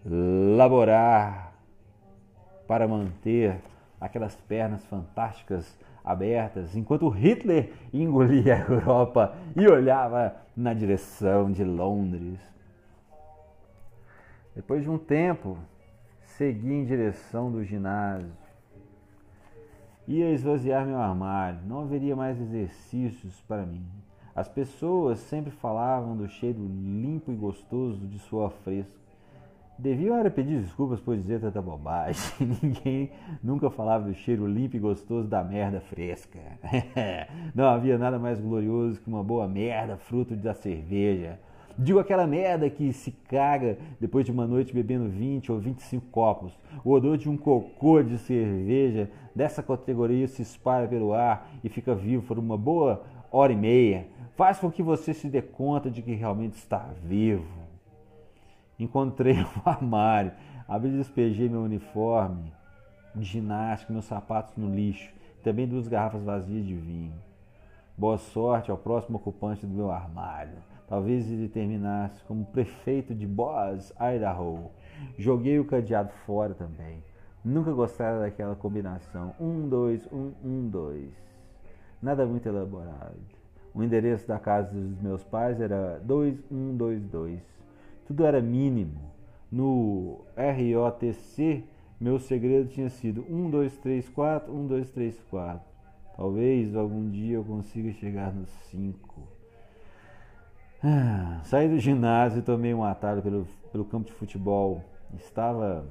[0.04, 1.49] laborar
[2.70, 3.60] para manter
[4.00, 12.38] aquelas pernas fantásticas abertas, enquanto Hitler engolia a Europa e olhava na direção de Londres.
[14.54, 15.58] Depois de um tempo,
[16.22, 18.30] segui em direção do ginásio.
[20.06, 23.84] Ia esvaziar meu armário, não haveria mais exercícios para mim.
[24.32, 29.09] As pessoas sempre falavam do cheiro limpo e gostoso de suor fresco.
[29.80, 32.20] Deviam era pedir desculpas por dizer tanta bobagem.
[32.62, 33.10] Ninguém
[33.42, 36.38] nunca falava do cheiro limpo e gostoso da merda fresca.
[37.54, 41.40] Não havia nada mais glorioso que uma boa merda fruto da cerveja.
[41.78, 46.52] Digo aquela merda que se caga depois de uma noite bebendo 20 ou 25 copos.
[46.84, 51.94] O odor de um cocô de cerveja dessa categoria se espalha pelo ar e fica
[51.94, 54.06] vivo por uma boa hora e meia.
[54.36, 57.59] Faz com que você se dê conta de que realmente está vivo.
[58.80, 60.32] Encontrei o armário,
[60.66, 62.50] abri e despejei meu uniforme
[63.14, 65.12] de ginástica, meus sapatos no lixo,
[65.44, 67.12] também duas garrafas vazias de vinho.
[67.96, 70.56] Boa sorte ao próximo ocupante do meu armário.
[70.88, 74.70] Talvez ele terminasse como prefeito de Boaz, Idaho.
[75.18, 77.04] Joguei o cadeado fora também.
[77.44, 79.34] Nunca gostara daquela combinação.
[79.38, 81.12] Um, dois, um, um, dois.
[82.00, 83.20] Nada muito elaborado.
[83.74, 87.59] O endereço da casa dos meus pais era 2122.
[88.10, 89.12] Tudo era mínimo.
[89.52, 91.62] No ROTC,
[92.00, 95.60] meu segredo tinha sido 1, 2, 3, 4, 1, 2, 3, 4.
[96.16, 99.22] Talvez algum dia eu consiga chegar nos 5.
[100.82, 104.82] Ah, saí do ginásio e tomei um atalho pelo, pelo campo de futebol.
[105.14, 105.88] Estava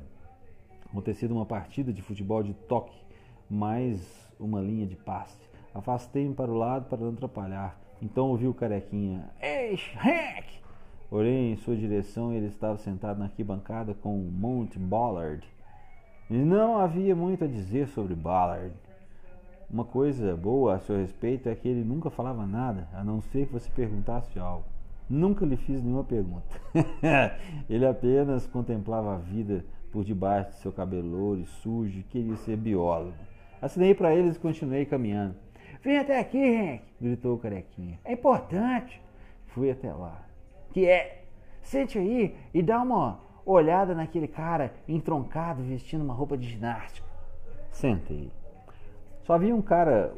[0.88, 3.02] acontecendo uma partida de futebol de toque,
[3.50, 5.40] mais uma linha de passe.
[5.74, 7.80] Afastei-me para o lado para não atrapalhar.
[8.02, 9.30] Então ouvi o carequinha.
[9.42, 10.60] Ei, Hank!
[11.12, 15.44] Olhei em sua direção e ele estava sentado na arquibancada com o Monte Ballard.
[16.30, 18.72] E não havia muito a dizer sobre Ballard.
[19.68, 23.48] Uma coisa boa a seu respeito é que ele nunca falava nada, a não ser
[23.48, 24.66] que você perguntasse algo.
[25.10, 26.46] Nunca lhe fiz nenhuma pergunta.
[27.68, 32.36] ele apenas contemplava a vida por debaixo de seu cabelo louro e sujo e queria
[32.36, 33.18] ser biólogo.
[33.60, 35.34] Assinei para eles e continuei caminhando.
[35.82, 38.00] Vem até aqui, Henk, gritou o carequinha.
[38.06, 39.02] É importante.
[39.48, 40.29] Fui até lá.
[40.72, 41.24] Que é?
[41.62, 47.08] Sente aí e dá uma olhada naquele cara entroncado vestindo uma roupa de ginástica.
[47.72, 48.32] Sentei.
[49.24, 50.12] Só havia um cara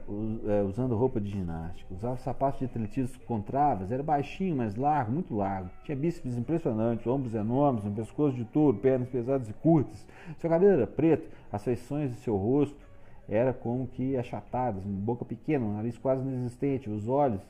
[0.47, 1.93] é, usando roupa de ginástica.
[1.93, 3.91] Usava sapatos de atletismo com travas.
[3.91, 5.69] Era baixinho, mas largo, muito largo.
[5.83, 10.07] Tinha bíceps impressionantes, ombros enormes, um pescoço de touro, pernas pesadas e curtas.
[10.37, 12.89] Seu cabelo era preto, as feições de seu rosto
[13.27, 17.41] eram como que achatadas, uma boca pequena, um nariz quase inexistente, os olhos,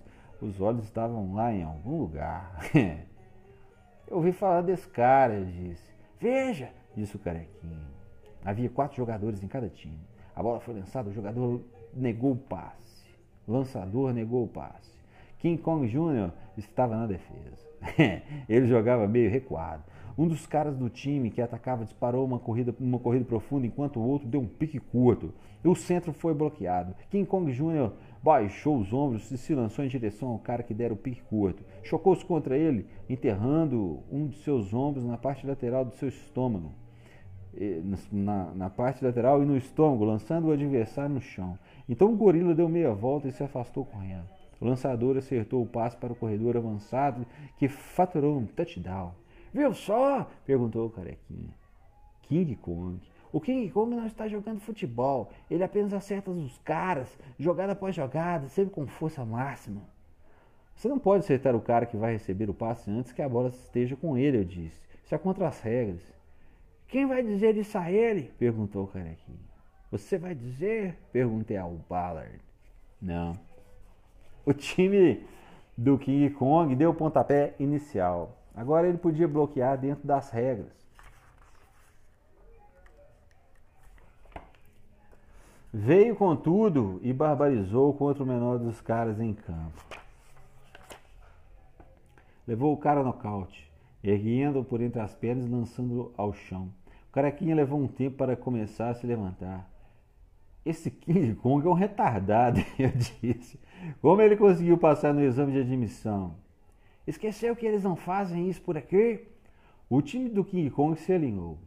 [0.42, 2.60] os olhos estavam lá em algum lugar.
[4.10, 5.90] Eu ouvi falar desse cara, ele disse.
[6.20, 7.88] Veja, disse o carequinho.
[8.44, 10.00] Havia quatro jogadores em cada time.
[10.36, 11.62] A bola foi lançada, o jogador
[11.94, 13.06] negou o passe.
[13.48, 14.92] O lançador negou o passe.
[15.40, 16.32] King Kong Jr.
[16.58, 17.66] estava na defesa.
[18.50, 19.84] Ele jogava meio recuado.
[20.18, 24.04] Um dos caras do time que atacava disparou uma corrida, uma corrida profunda enquanto o
[24.04, 25.34] outro deu um pique curto.
[25.64, 26.96] O centro foi bloqueado.
[27.10, 27.92] King Kong Jr.
[28.24, 31.64] baixou os ombros e se lançou em direção ao cara que dera o pique curto.
[31.84, 36.72] Chocou-se contra ele, enterrando um de seus ombros na parte lateral do seu estômago
[38.12, 41.58] na, na, parte lateral e no estômago, lançando o adversário no chão.
[41.88, 44.28] Então o gorila deu meia volta e se afastou correndo.
[44.60, 47.26] O lançador acertou o passe para o corredor avançado
[47.58, 49.14] que faturou um touchdown.
[49.54, 50.30] Viu só?
[50.46, 51.54] perguntou o carequinha.
[52.22, 53.00] King Kong.
[53.32, 55.32] O King Kong não está jogando futebol.
[55.50, 59.82] Ele apenas acerta os caras, jogada após jogada, sempre com força máxima.
[60.76, 63.50] Você não pode acertar o cara que vai receber o passe antes que a bola
[63.50, 64.82] esteja com ele, eu disse.
[65.04, 66.02] Isso é contra as regras.
[66.88, 68.32] Quem vai dizer isso a ele?
[68.38, 69.40] perguntou o carequinha.
[69.92, 70.98] Você vai dizer?
[71.12, 72.40] perguntei ao Ballard.
[73.02, 73.34] Não.
[74.46, 75.26] O time
[75.78, 78.38] do King Kong deu o pontapé inicial.
[78.56, 80.81] Agora ele podia bloquear dentro das regras.
[85.74, 89.82] Veio com tudo e barbarizou contra o menor dos caras em campo.
[92.46, 93.72] Levou o cara nocaute,
[94.04, 96.74] erguendo-o por entre as pernas e lançando-o ao chão.
[97.08, 99.70] O Caraquinha levou um tempo para começar a se levantar.
[100.66, 103.58] Esse King Kong é um retardado, eu disse.
[104.02, 106.36] Como ele conseguiu passar no exame de admissão?
[107.08, 109.26] Esqueceu que eles não fazem isso por aqui?
[109.90, 111.58] O time do King Kong se alinhou.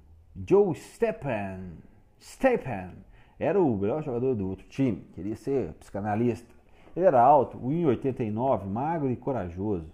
[0.47, 1.71] Joe Stepan,
[2.21, 2.93] Stepan
[3.39, 6.55] era o melhor jogador do outro time, queria ser psicanalista.
[6.97, 9.91] Ele era alto, 1,89, magro e corajoso.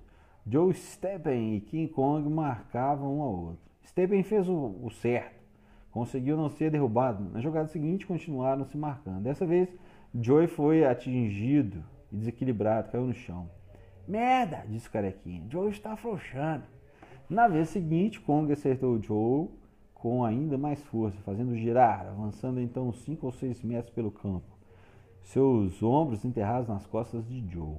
[0.47, 3.71] Joe Stepan e King Kong marcavam um ao outro.
[3.87, 5.41] Stepan fez o, o certo
[5.91, 7.25] conseguiu não ser derrubado.
[7.33, 9.23] Na jogada seguinte, continuaram se marcando.
[9.23, 9.69] Dessa vez,
[10.15, 13.49] Joey foi atingido e desequilibrado, caiu no chão.
[14.07, 15.45] Merda, disse o carequinha.
[15.49, 16.65] Joe está afrouxando.
[17.29, 19.49] Na vez seguinte, Kong acertou o Joe
[20.01, 24.47] com ainda mais força, fazendo girar, avançando então 5 ou 6 metros pelo campo,
[25.23, 27.77] seus ombros enterrados nas costas de Joe.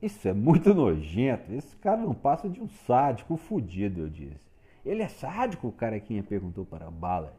[0.00, 1.52] Isso é muito nojento.
[1.52, 4.48] Esse cara não passa de um sádico fudido, eu disse.
[4.86, 5.68] Ele é sádico?
[5.68, 7.36] O carequinha perguntou para Ballard.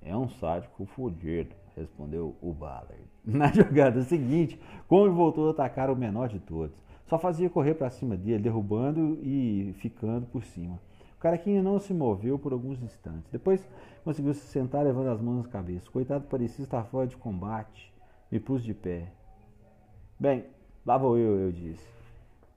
[0.00, 2.96] É um sádico fudido, respondeu o Ballard.
[3.24, 6.76] Na jogada seguinte, Kong voltou a atacar o menor de todos.
[7.06, 10.80] Só fazia correr para cima dele, derrubando e ficando por cima.
[11.18, 13.28] O caraquinho não se moveu por alguns instantes.
[13.32, 13.68] Depois
[14.04, 15.90] conseguiu se sentar, levando as mãos na cabeça.
[15.90, 17.92] Coitado parecia estar fora de combate.
[18.30, 19.10] Me pus de pé.
[20.18, 20.46] Bem,
[20.86, 21.84] lá vou eu, eu disse.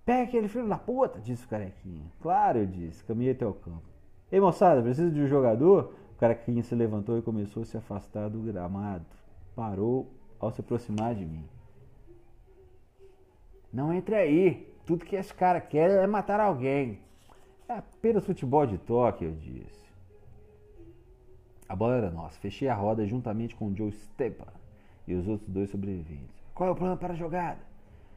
[0.06, 2.06] Pega aquele filho da puta, disse o carequinha.
[2.22, 3.04] Claro, eu disse.
[3.04, 3.82] Caminhei até o campo.
[4.32, 5.96] Ei, moçada, precisa de um jogador?
[6.14, 9.06] O carequinha se levantou e começou a se afastar do gramado.
[9.56, 10.08] Parou
[10.40, 11.50] ao se aproximar de mim.
[13.74, 14.72] Não entre aí.
[14.86, 17.00] Tudo que esse cara quer é matar alguém.
[17.72, 19.90] É apenas futebol de toque, eu disse.
[21.70, 22.38] A bola era nossa.
[22.38, 24.52] Fechei a roda juntamente com o Joe Stepan
[25.08, 26.36] e os outros dois sobreviventes.
[26.54, 27.62] Qual é o plano para a jogada?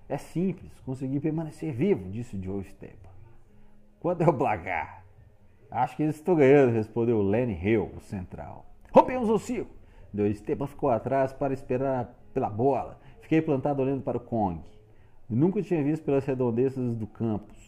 [0.08, 3.10] É simples, consegui permanecer vivo, disse Joe Stepan.
[4.00, 5.04] Quando é o placar?
[5.70, 8.66] Acho que estão ganhando, respondeu Lenny Hill, o central.
[8.92, 9.72] Rompemos o ciclo.
[10.12, 12.98] Joe Stepan ficou atrás para esperar pela bola.
[13.20, 14.60] Fiquei plantado olhando para o Kong.
[15.30, 17.63] nunca tinha visto pelas redondezas do campus.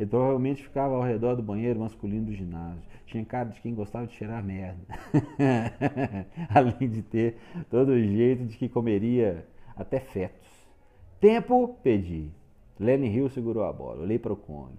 [0.00, 2.82] Ele provavelmente ficava ao redor do banheiro masculino do ginásio.
[3.04, 4.80] Tinha cara de quem gostava de cheirar merda.
[6.48, 7.36] Além de ter
[7.68, 10.48] todo o jeito de que comeria até fetos.
[11.20, 12.30] Tempo, pedi.
[12.78, 14.00] Lenny Hill segurou a bola.
[14.00, 14.72] Olhei para o Kong.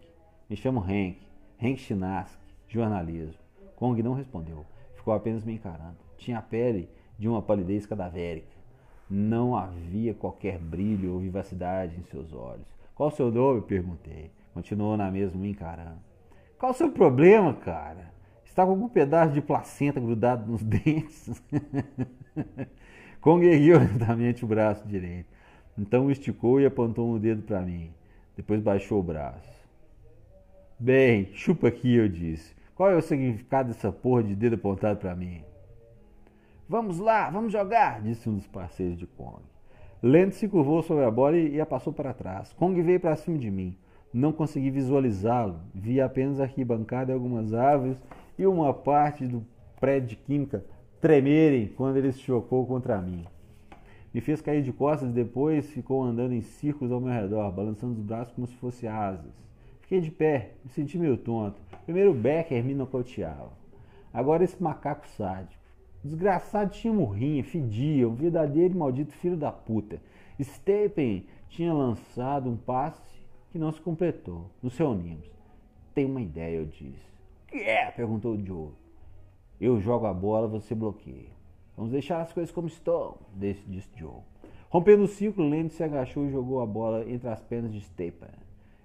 [0.50, 1.20] Me chamo Hank.
[1.62, 3.38] Hank Chinaski, jornalismo.
[3.76, 4.66] Kong não respondeu.
[4.96, 6.00] Ficou apenas me encarando.
[6.18, 8.58] Tinha a pele de uma palidez cadavérica.
[9.08, 12.66] Não havia qualquer brilho ou vivacidade em seus olhos.
[12.96, 13.62] Qual o seu nome?
[13.62, 14.32] perguntei.
[14.54, 16.00] Continuou na mesma me encarando.
[16.58, 18.12] Qual o seu problema, cara?
[18.46, 21.42] Está com algum pedaço de placenta grudado nos dentes?
[23.22, 25.30] Kong ergueu lentamente o braço direito.
[25.78, 27.94] Então esticou e apontou um dedo para mim.
[28.36, 29.50] Depois baixou o braço.
[30.78, 32.54] Bem, chupa aqui, eu disse.
[32.76, 35.44] Qual é o significado dessa porra de dedo apontado para mim?
[36.68, 39.42] Vamos lá, vamos jogar, disse um dos parceiros de Kong.
[40.02, 42.52] Lento se curvou sobre a bola e a passou para trás.
[42.54, 43.78] Kong veio para cima de mim.
[44.14, 45.60] Não consegui visualizá-lo.
[45.74, 47.98] Vi apenas a arquibancada e algumas árvores
[48.38, 49.46] e uma parte do
[49.80, 50.66] prédio de química
[51.00, 53.26] tremerem quando ele se chocou contra mim.
[54.14, 57.94] Me fez cair de costas e depois ficou andando em círculos ao meu redor, balançando
[57.94, 59.32] os braços como se fossem asas.
[59.82, 61.62] Fiquei de pé, me senti meio tonto.
[61.86, 63.52] Primeiro Becker me nocauteava.
[64.14, 65.62] Agora esse macaco sádico.
[66.04, 70.02] Desgraçado tinha morrinha, fedia, um verdadeiro e maldito filho da puta.
[70.42, 73.02] Stephen tinha lançado um passe
[73.52, 74.50] que não se completou.
[74.64, 75.30] Nos reunimos.
[75.94, 77.12] Tem uma ideia, eu disse.
[77.44, 77.92] O que é?
[77.92, 78.70] perguntou o Joe.
[79.60, 81.30] Eu jogo a bola, você bloqueia.
[81.76, 84.22] Vamos deixar as coisas como estão, disse Joe.
[84.70, 88.30] Rompendo o ciclo, Lenny se agachou e jogou a bola entre as pernas de Stepan.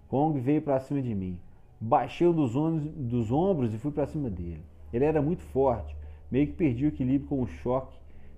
[0.08, 1.38] Kong veio para cima de mim.
[1.80, 4.62] Baixei um dos, ombros, dos ombros e fui para cima dele.
[4.92, 5.96] Ele era muito forte.
[6.30, 7.96] Meio que perdi o equilíbrio com o choque.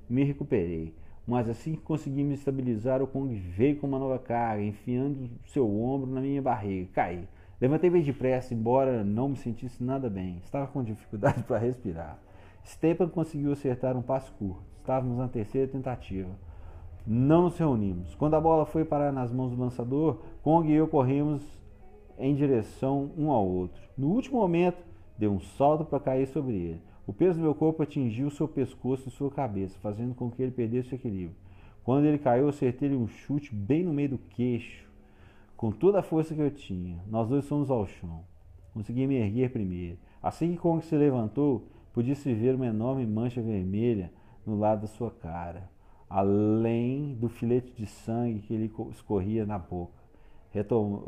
[0.08, 0.94] Me recuperei
[1.28, 5.68] mas assim que consegui me estabilizar, o Kong veio com uma nova carga, enfiando seu
[5.68, 6.88] ombro na minha barriga.
[6.94, 7.28] Caí.
[7.60, 10.40] Levantei bem depressa, embora não me sentisse nada bem.
[10.42, 12.18] Estava com dificuldade para respirar.
[12.64, 14.62] Stepan conseguiu acertar um passo curto.
[14.78, 16.30] Estávamos na terceira tentativa.
[17.06, 18.14] Não nos reunimos.
[18.14, 21.42] Quando a bola foi parar nas mãos do lançador, Kong e eu corremos
[22.18, 23.82] em direção um ao outro.
[23.98, 24.82] No último momento,
[25.18, 26.88] deu um salto para cair sobre ele.
[27.09, 30.53] O peso do meu corpo atingiu seu pescoço e sua cabeça, fazendo com que ele
[30.53, 31.35] perdesse o equilíbrio.
[31.83, 34.87] Quando ele caiu, acertei-lhe um chute bem no meio do queixo,
[35.57, 37.03] com toda a força que eu tinha.
[37.09, 38.25] Nós dois fomos ao chão.
[38.75, 39.97] Consegui me erguer primeiro.
[40.23, 44.12] Assim que Kong se levantou, podia-se ver uma enorme mancha vermelha
[44.44, 45.71] no lado da sua cara,
[46.11, 49.94] além do filete de sangue que ele escorria na boca.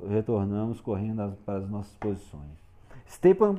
[0.08, 2.58] Retornamos correndo para as nossas posições.
[3.06, 3.56] Stepan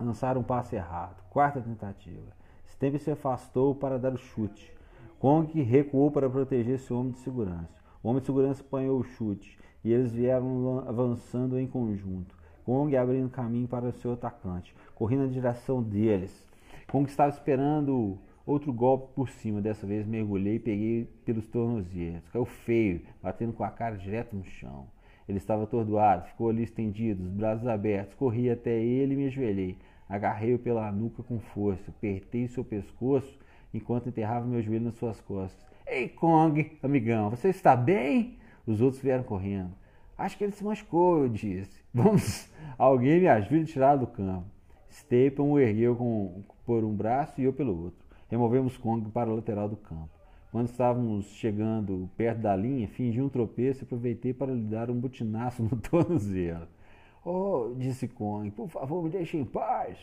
[0.00, 1.22] lançaram um passe errado.
[1.30, 2.32] Quarta tentativa.
[2.68, 4.72] Steve se afastou para dar o chute.
[5.18, 7.78] Kong recuou para proteger seu homem de segurança.
[8.02, 12.34] O homem de segurança apanhou o chute e eles vieram avançando em conjunto.
[12.64, 14.74] Kong abrindo caminho para seu atacante.
[14.94, 16.48] Corri na direção deles.
[16.90, 19.60] Kong estava esperando outro golpe por cima.
[19.60, 22.28] Dessa vez mergulhei e peguei pelos tornozelos.
[22.30, 24.86] Caiu feio, batendo com a cara direto no chão.
[25.28, 28.14] Ele estava atordoado, ficou ali estendido, os braços abertos.
[28.14, 29.78] Corri até ele e me ajoelhei.
[30.10, 33.38] Agarrei-o pela nuca com força, apertei seu pescoço
[33.72, 35.64] enquanto enterrava meu joelho nas suas costas.
[35.86, 38.36] Ei, Kong, amigão, você está bem?
[38.66, 39.70] Os outros vieram correndo.
[40.18, 41.80] Acho que ele se machucou, eu disse.
[41.94, 44.46] Vamos, alguém me ajude a tirar do campo.
[44.90, 48.04] Stapleton o ergueu com, por um braço e eu pelo outro.
[48.28, 50.10] Removemos Kong para a lateral do campo.
[50.50, 54.98] Quando estávamos chegando perto da linha, fingi um tropeço e aproveitei para lhe dar um
[54.98, 56.66] butinaço no tornozelo.
[57.22, 59.98] Oh, disse Kong, por favor, me deixe em paz.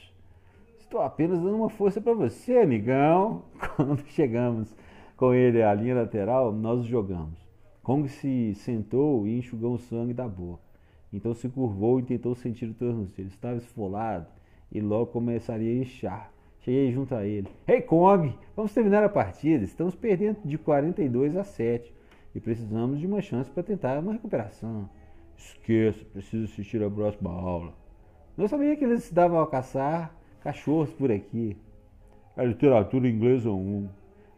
[0.77, 3.43] Estou apenas dando uma força para você, amigão.
[3.75, 4.75] Quando chegamos
[5.15, 7.39] com ele à linha lateral, nós jogamos.
[7.81, 10.61] Kong se sentou e enxugou o sangue da boca.
[11.11, 13.29] Então se curvou e tentou sentir o tornozelo.
[13.29, 14.27] Estava esfolado
[14.71, 16.31] e logo começaria a inchar.
[16.59, 17.47] Cheguei junto a ele.
[17.67, 19.63] Hey Kong, vamos terminar a partida.
[19.63, 21.91] Estamos perdendo de 42 a 7
[22.35, 24.87] e precisamos de uma chance para tentar uma recuperação.
[25.37, 27.73] Esqueça, preciso assistir a próxima aula.
[28.35, 31.55] Não sabia que eles se davam a caçar cachorros por aqui.
[32.35, 33.89] A literatura inglesa 1.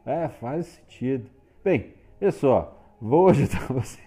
[0.05, 1.29] É, faz sentido.
[1.63, 1.93] Bem,
[2.31, 3.99] só, Vou ajudar você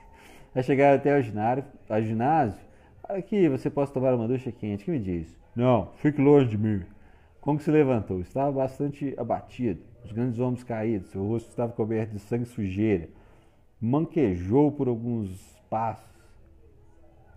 [0.54, 2.60] a chegar até o ginásio, a ginásio
[3.00, 4.84] para que você possa tomar uma ducha quente.
[4.84, 5.34] Que me diz?
[5.56, 6.82] Não, fique longe de mim.
[7.40, 8.20] Como se levantou?
[8.20, 13.08] Estava bastante abatido, os grandes ombros caídos, seu rosto estava coberto de sangue e sujeira.
[13.80, 15.30] Manquejou por alguns
[15.68, 16.11] passos.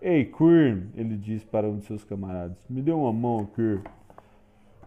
[0.01, 3.79] Ei, Queen, ele disse para um de seus camaradas, me dê uma mão aqui.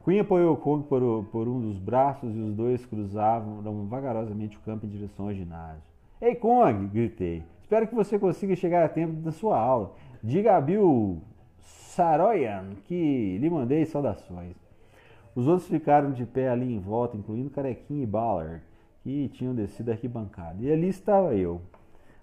[0.05, 4.87] Queen apoiou Kong por, por um dos braços e os dois cruzavam vagarosamente o campo
[4.87, 5.83] em direção ao ginásio.
[6.21, 6.87] Ei, Kong!
[6.89, 7.43] gritei.
[7.63, 9.93] Espero que você consiga chegar a tempo da sua aula.
[10.23, 11.21] Diga a Bill
[11.61, 14.57] Saroyan que lhe mandei saudações.
[15.35, 18.63] Os outros ficaram de pé ali em volta, incluindo Carequinha e Ballard,
[19.03, 20.57] que tinham descido a arquibancada.
[20.61, 21.61] E ali estava eu,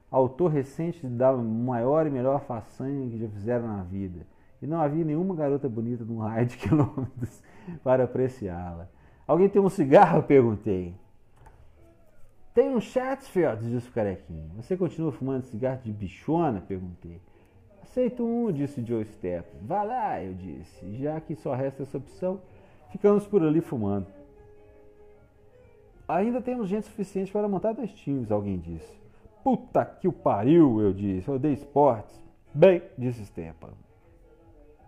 [0.10, 4.26] autor recente da maior e melhor façanha que já fizeram na vida.
[4.62, 7.41] E não havia nenhuma garota bonita num raio de quilômetros
[7.84, 8.89] para apreciá-la.
[9.28, 10.24] Alguém tem um cigarro?
[10.24, 10.95] perguntei.
[12.53, 14.49] Tem um Chatsfield, disse o carequinho.
[14.56, 16.62] Você continua fumando cigarro de bichona?
[16.62, 17.20] Perguntei.
[17.84, 19.47] Aceito um, disse Joe Step.
[19.62, 20.95] Vá lá, eu disse.
[20.95, 22.39] Já que só resta essa opção,
[22.91, 24.08] ficamos por ali fumando.
[26.08, 29.05] Ainda temos gente suficiente para montar dois times, alguém disse.
[29.46, 31.28] Puta que o pariu, eu disse.
[31.28, 32.20] Eu odeio esportes.
[32.52, 33.74] Bem, disse Stepan.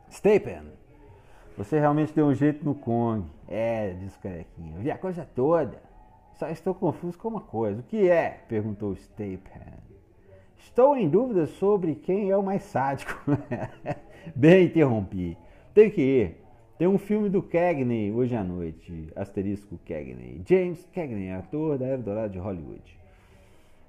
[0.10, 0.64] Stepan,
[1.56, 3.30] você realmente deu um jeito no Kong.
[3.48, 4.78] É, disse o carequinho.
[4.78, 5.80] Eu vi a coisa toda.
[6.40, 7.82] Só estou confuso com uma coisa.
[7.82, 8.46] O que é?
[8.50, 9.78] perguntou Stapen.
[10.58, 13.14] Estou em dúvida sobre quem é o mais sádico.
[14.36, 15.38] Bem, interrompi.
[15.72, 16.44] Tenho que ir.
[16.80, 19.12] Tem um filme do Cagney hoje à noite.
[19.16, 20.42] Asterisco Cagney.
[20.44, 22.98] James Cagney, ator da Era Dourada de Hollywood.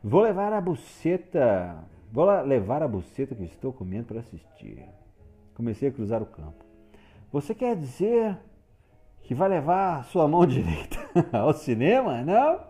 [0.02, 1.76] Vou levar a buceta.
[2.12, 4.84] Vou levar a buceta que estou comendo para assistir.
[5.54, 6.64] Comecei a cruzar o campo.
[7.32, 8.38] Você quer dizer
[9.22, 10.98] que vai levar sua mão direita
[11.32, 12.22] ao cinema?
[12.22, 12.60] Não?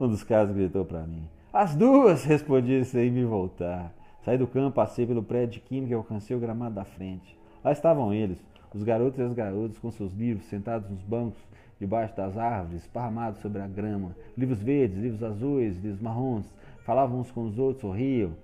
[0.00, 1.28] Um dos caras gritou para mim.
[1.52, 3.92] As duas, respondi sem me voltar.
[4.24, 7.38] Saí do campo, passei pelo prédio de química e alcancei o gramado da frente.
[7.62, 8.38] Lá estavam eles,
[8.74, 11.38] os garotos e as garotas com seus livros, sentados nos bancos,
[11.78, 14.16] debaixo das árvores, esparramados sobre a grama.
[14.38, 16.46] Livros verdes, livros azuis, livros marrons.
[16.84, 18.36] Falavam uns com os outros, sorriam.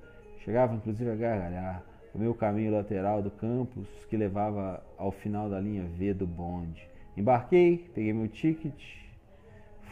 [0.44, 1.82] Chegavam inclusive a gargalhar.
[2.14, 6.88] O meu caminho lateral do campus, que levava ao final da linha V do bonde.
[7.16, 8.80] Embarquei, peguei meu ticket,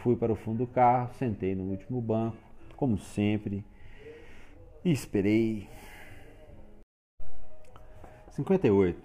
[0.02, 2.36] fui para o fundo do carro, sentei no último banco,
[2.76, 3.64] como sempre,
[4.84, 5.68] e esperei.
[8.30, 8.98] 58.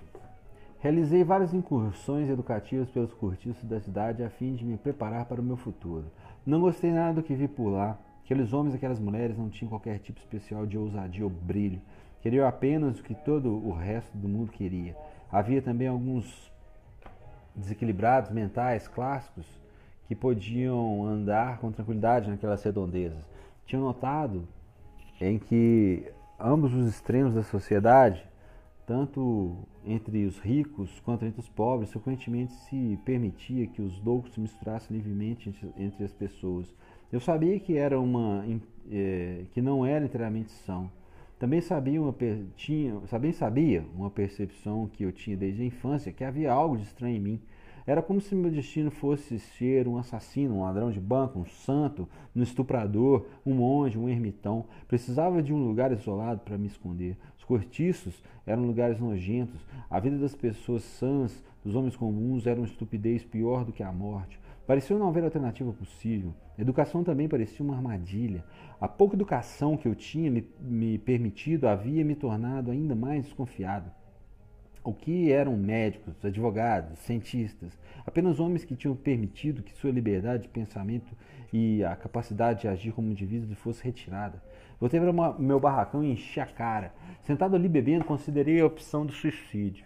[0.79, 5.43] Realizei várias incursões educativas pelos cortiços da cidade a fim de me preparar para o
[5.43, 6.05] meu futuro.
[6.45, 7.97] Não gostei nada do que vi por lá.
[8.31, 11.81] Aqueles homens e aquelas mulheres não tinham qualquer tipo especial de ousadia ou brilho.
[12.21, 14.95] Queriam apenas o que todo o resto do mundo queria.
[15.29, 16.49] Havia também alguns
[17.53, 19.45] desequilibrados mentais clássicos
[20.07, 23.21] que podiam andar com tranquilidade naquelas redondezas.
[23.65, 24.47] Tinham notado
[25.19, 26.09] em que
[26.39, 28.25] ambos os extremos da sociedade,
[28.87, 34.39] tanto entre os ricos quanto entre os pobres, frequentemente se permitia que os loucos se
[34.39, 36.73] misturassem livremente entre as pessoas.
[37.11, 38.45] Eu sabia que era uma
[38.89, 40.89] é, que não era inteiramente são.
[41.37, 42.15] Também sabia, uma,
[42.55, 46.83] tinha, também sabia uma percepção que eu tinha desde a infância que havia algo de
[46.83, 47.41] estranho em mim.
[47.85, 52.07] Era como se meu destino fosse ser um assassino, um ladrão de banco, um santo,
[52.35, 54.65] um estuprador, um monge, um ermitão.
[54.87, 57.17] Precisava de um lugar isolado para me esconder.
[57.37, 59.59] Os cortiços eram lugares nojentos.
[59.89, 63.91] A vida das pessoas sãs, dos homens comuns, era uma estupidez pior do que a
[63.91, 64.39] morte.
[64.71, 66.33] Parecia não haver alternativa possível.
[66.57, 68.41] Educação também parecia uma armadilha.
[68.79, 73.91] A pouca educação que eu tinha me, me permitido havia me tornado ainda mais desconfiado.
[74.81, 77.77] O que eram médicos, advogados, cientistas?
[78.07, 81.17] Apenas homens que tinham permitido que sua liberdade de pensamento
[81.51, 84.41] e a capacidade de agir como indivíduo fosse retirada.
[84.79, 86.93] Voltei para meu barracão e enchi a cara.
[87.23, 89.83] Sentado ali bebendo, considerei a opção do suicídio.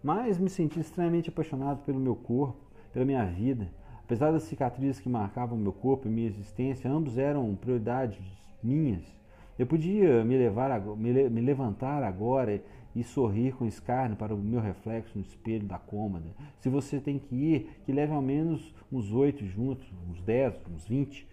[0.00, 3.68] Mas me senti extremamente apaixonado pelo meu corpo, pela minha vida.
[4.08, 8.18] Apesar das cicatrizes que marcavam meu corpo e minha existência, ambos eram prioridades
[8.62, 9.04] minhas.
[9.58, 12.58] Eu podia me, levar, me, levantar agora
[12.96, 16.24] e sorrir com escárnio para o meu reflexo no espelho da cômoda.
[16.58, 20.88] Se você tem que ir, que leve ao menos uns oito juntos, uns dez, uns
[20.88, 21.28] vinte.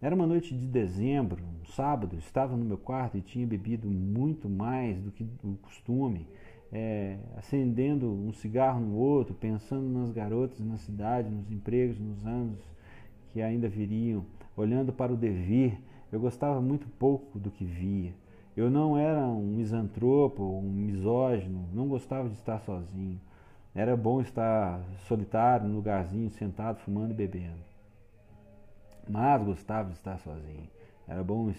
[0.00, 4.48] Era uma noite de dezembro, um sábado, estava no meu quarto e tinha bebido muito
[4.48, 6.26] mais do que o costume,
[6.74, 12.58] é, acendendo um cigarro no outro, pensando nas garotas na cidade, nos empregos, nos anos
[13.32, 15.78] que ainda viriam, olhando para o dever.
[16.10, 18.12] Eu gostava muito pouco do que via.
[18.56, 23.20] Eu não era um misantropo, um misógino, não gostava de estar sozinho.
[23.72, 27.58] Era bom estar solitário, num lugarzinho, sentado, fumando e bebendo.
[29.08, 30.68] Mas gostava de estar sozinho.
[31.06, 31.52] Era bom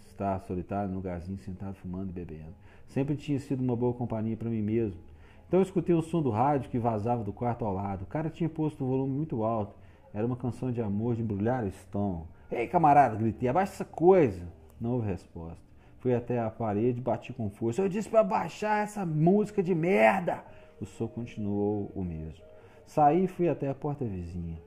[0.00, 2.54] estar solitário, num lugarzinho, sentado, fumando e bebendo.
[2.88, 5.00] Sempre tinha sido uma boa companhia para mim mesmo.
[5.46, 8.02] Então eu escutei o som do rádio que vazava do quarto ao lado.
[8.02, 9.74] O cara tinha posto um volume muito alto.
[10.12, 12.26] Era uma canção de amor de embrulhar o estômago.
[12.50, 14.46] Ei, camarada, gritei, abaixa essa coisa.
[14.80, 15.58] Não houve resposta.
[15.98, 17.82] Fui até a parede e bati com força.
[17.82, 20.42] Eu disse para baixar essa música de merda.
[20.80, 22.44] O som continuou o mesmo.
[22.86, 24.58] Saí e fui até a porta vizinha.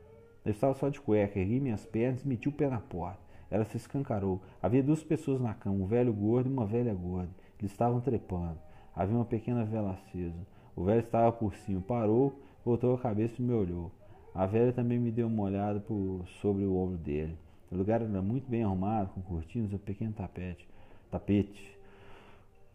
[0.45, 3.19] Eu estava só de cueca, ergui minhas pernas e meti o pé na porta.
[3.49, 4.41] Ela se escancarou.
[4.61, 7.30] Havia duas pessoas na cama, um velho gordo e uma velha gorda.
[7.62, 8.57] Eles estavam trepando.
[8.95, 10.47] Havia uma pequena vela acesa.
[10.76, 13.91] O velho estava por cima, parou, voltou a cabeça e me olhou.
[14.34, 17.38] A velha também me deu uma olhada por sobre o ombro dele.
[17.72, 20.68] O lugar era muito bem arrumado, com cortinas e um pequeno tapete.
[21.09, 21.78] Tapete.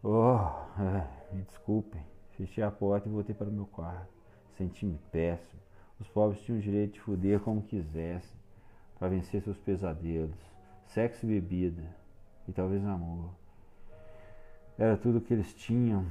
[0.01, 0.37] Oh,
[0.81, 2.01] é, me desculpem.
[2.31, 4.07] Fechei a porta e voltei para o meu quarto.
[4.57, 5.59] Senti-me péssimo.
[5.99, 8.39] Os pobres tinham o direito de fuder como quisessem,
[8.97, 10.37] para vencer seus pesadelos.
[10.85, 11.83] Sexo e bebida,
[12.47, 13.31] e talvez amor.
[14.79, 16.05] Era tudo o que eles tinham.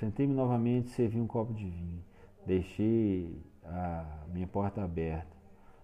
[0.00, 2.02] Sentei-me novamente e servi um copo de vinho.
[2.44, 5.36] Deixei a minha porta aberta.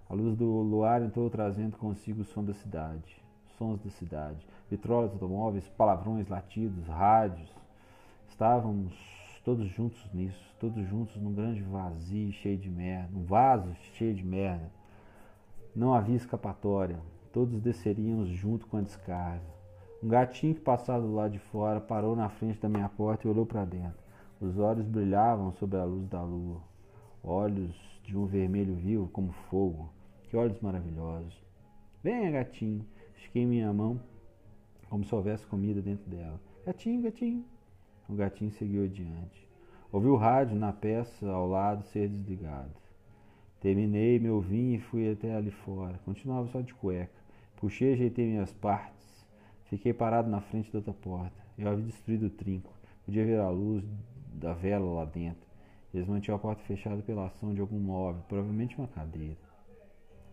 [0.08, 3.22] A luz do luar entrou trazendo consigo o som da cidade,
[3.56, 7.54] sons da cidade, vitrolas, automóveis, palavrões, latidos, rádios.
[8.28, 8.92] Estávamos
[9.44, 14.24] todos juntos nisso, todos juntos num grande vazio cheio de merda, um vaso cheio de
[14.24, 14.72] merda.
[15.74, 16.98] Não havia escapatória,
[17.32, 19.55] todos desceríamos junto com a descarga.
[20.02, 23.30] Um gatinho que passava do lado de fora parou na frente da minha porta e
[23.30, 23.98] olhou para dentro.
[24.40, 26.60] Os olhos brilhavam sob a luz da lua,
[27.24, 27.74] olhos
[28.04, 29.90] de um vermelho vivo como fogo.
[30.24, 31.42] Que olhos maravilhosos!
[32.02, 32.84] Venha, gatinho!
[33.16, 34.00] Estiquei minha mão
[34.90, 36.40] como se houvesse comida dentro dela.
[36.64, 37.44] Gatinho, gatinho!
[38.08, 39.48] O gatinho seguiu adiante.
[39.90, 42.70] Ouvi o rádio na peça ao lado ser desligado.
[43.60, 45.98] Terminei meu vinho e fui até ali fora.
[46.04, 47.10] Continuava só de cueca.
[47.56, 49.15] Puxei e ajeitei minhas partes.
[49.68, 51.36] Fiquei parado na frente da outra porta.
[51.58, 52.72] Eu havia destruído o trinco.
[53.04, 53.84] Podia ver a luz
[54.32, 55.46] da vela lá dentro.
[55.92, 59.38] Eles mantinham a porta fechada pela ação de algum móvel, provavelmente uma cadeira.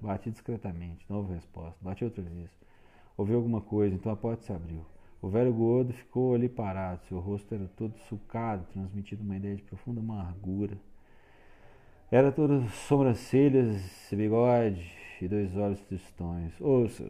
[0.02, 1.78] Bati discretamente, não houve resposta.
[1.82, 2.52] Bati outra vez.
[3.16, 4.86] Ouvi alguma coisa, então a porta se abriu.
[5.22, 9.64] O velho gordo ficou ali parado, seu rosto era todo sucado, transmitindo uma ideia de
[9.64, 10.78] profunda amargura.
[12.12, 13.82] Era todo sobrancelhas,
[14.12, 16.60] bigode e dois olhos tristonhos.
[16.60, 17.10] Ouça,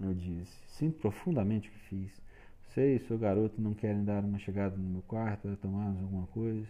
[0.00, 2.22] eu disse, sinto profundamente o que fiz.
[2.74, 6.66] Sei, seu garoto não querem dar uma chegada no meu quarto para tomarmos alguma coisa?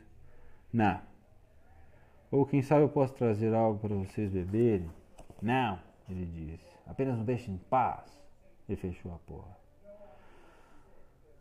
[0.72, 1.00] Não.
[2.30, 4.90] Ou quem sabe eu posso trazer algo para vocês beberem?
[5.40, 6.64] Não, ele disse.
[6.86, 8.10] Apenas me deixe em paz.
[8.68, 9.62] Ele fechou a porta.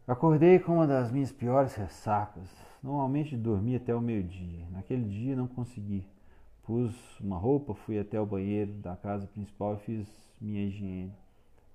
[0.08, 2.50] Acordei com uma das minhas piores ressacas.
[2.84, 4.68] Normalmente dormia até o meio-dia.
[4.70, 6.06] Naquele dia não consegui.
[6.64, 11.14] Pus uma roupa, fui até o banheiro da casa principal e fiz minha higiene.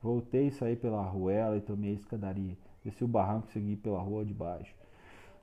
[0.06, 2.56] Voltei, saí pela ruela e tomei a escadaria.
[2.84, 4.72] Desci o barranco e segui pela rua de baixo.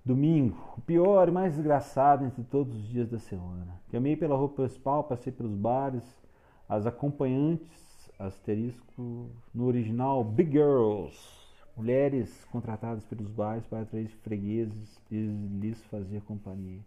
[0.06, 3.82] Domingo, o pior e mais desgraçado entre todos os dias da semana.
[3.92, 6.04] Caminhei pela rua principal, passei pelos bares,
[6.70, 11.44] as acompanhantes, asterisco, no original Big Girls
[11.76, 15.18] mulheres contratadas pelos bares para atrair fregueses e
[15.60, 16.80] lhes fazer companhia.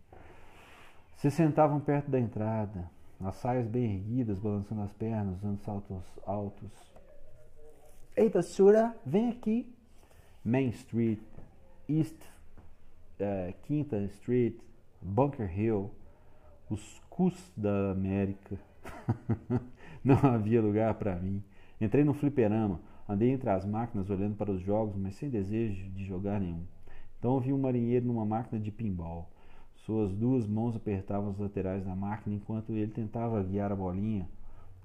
[1.16, 2.88] Se sentavam perto da entrada,
[3.20, 6.95] as saias bem erguidas, balançando as pernas, usando saltos altos.
[8.16, 9.70] Eita, senhora, vem aqui.
[10.42, 11.20] Main Street,
[11.88, 12.16] East
[13.20, 14.56] uh, Quinta Street,
[15.02, 15.90] Bunker Hill,
[16.70, 18.58] os cus da América.
[20.02, 21.42] Não havia lugar para mim.
[21.80, 26.04] Entrei no fliperama Andei entre as máquinas olhando para os jogos, mas sem desejo de
[26.04, 26.64] jogar nenhum.
[27.18, 29.30] Então vi um marinheiro numa máquina de pinball.
[29.76, 34.28] Suas duas mãos apertavam as laterais da máquina enquanto ele tentava guiar a bolinha,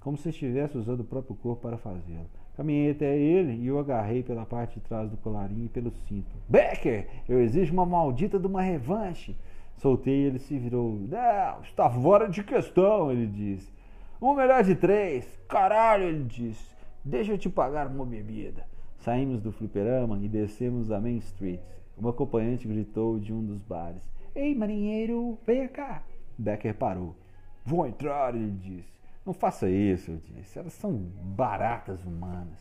[0.00, 2.41] como se estivesse usando o próprio corpo para fazê-lo.
[2.56, 6.36] Caminhei até ele e o agarrei pela parte de trás do colarinho e pelo cinto.
[6.48, 9.36] Becker, eu exijo uma maldita de uma revanche.
[9.76, 11.00] Soltei e ele se virou.
[11.08, 13.72] Não, está fora de questão, ele disse.
[14.20, 15.26] Um melhor de três.
[15.48, 16.72] Caralho, ele disse.
[17.04, 18.64] Deixa eu te pagar uma bebida.
[18.98, 21.60] Saímos do fliperama e descemos a Main Street.
[21.96, 24.02] Uma acompanhante gritou de um dos bares:
[24.34, 26.04] Ei, marinheiro, venha cá.
[26.38, 27.16] Becker parou.
[27.64, 29.01] Vou entrar, ele disse.
[29.24, 30.58] Não faça isso, eu disse.
[30.58, 32.58] Elas são baratas humanas.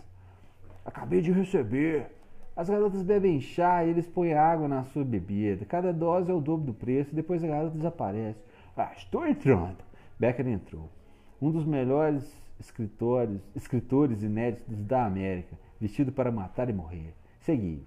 [0.85, 2.11] Acabei de receber.
[2.55, 5.65] As garotas bebem chá e eles põem água na sua bebida.
[5.65, 8.39] Cada dose é o dobro do preço e depois a garota desaparece.
[8.75, 9.77] Ah, estou entrando.
[10.19, 10.89] Becker entrou.
[11.41, 17.13] Um dos melhores escritores, escritores inéditos da América, vestido para matar e morrer.
[17.39, 17.83] Segui.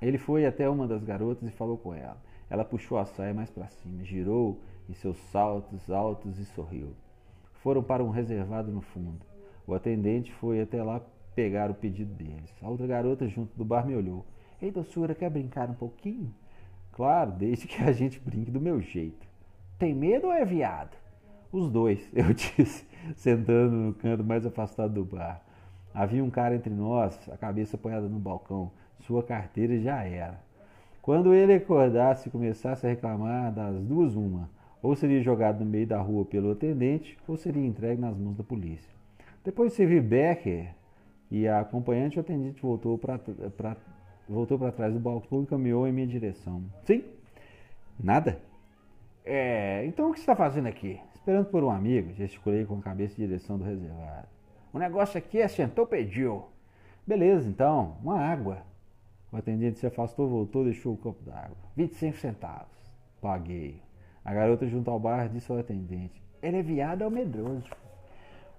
[0.00, 2.16] Ele foi até uma das garotas e falou com ela.
[2.48, 6.94] Ela puxou a saia mais para cima, girou em seus saltos altos e sorriu.
[7.64, 9.24] Foram para um reservado no fundo.
[9.66, 11.00] O atendente foi até lá
[11.34, 12.54] pegar o pedido deles.
[12.62, 14.26] A outra garota junto do bar me olhou.
[14.60, 16.30] Ei, doçura, quer brincar um pouquinho?
[16.92, 19.26] Claro, desde que a gente brinque do meu jeito.
[19.78, 20.94] Tem medo ou é viado?
[21.50, 22.86] Os dois, eu disse,
[23.16, 25.40] sentando no canto mais afastado do bar.
[25.94, 28.72] Havia um cara entre nós, a cabeça apoiada no balcão.
[29.00, 30.38] Sua carteira já era.
[31.00, 34.50] Quando ele acordasse e começasse a reclamar das duas, uma,
[34.84, 38.44] ou seria jogado no meio da rua pelo atendente, ou seria entregue nas mãos da
[38.44, 38.92] polícia.
[39.42, 40.74] Depois de servir Becker
[41.30, 43.18] e a acompanhante, o atendente voltou para
[44.28, 46.62] voltou trás do balcão e caminhou em minha direção.
[46.84, 47.02] Sim?
[47.98, 48.38] Nada?
[49.24, 51.00] É, então o que você está fazendo aqui?
[51.14, 54.28] Esperando por um amigo, gesticulei com a cabeça em direção do reservado.
[54.70, 56.44] O negócio aqui é sentou, pediu.
[57.06, 58.58] Beleza, então, uma água.
[59.32, 61.56] O atendente se afastou, voltou, deixou o copo d'água.
[61.74, 62.92] 25 centavos.
[63.18, 63.83] Paguei.
[64.24, 67.68] A garota junto ao bar disse ao atendente: Ele é viado ou medroso?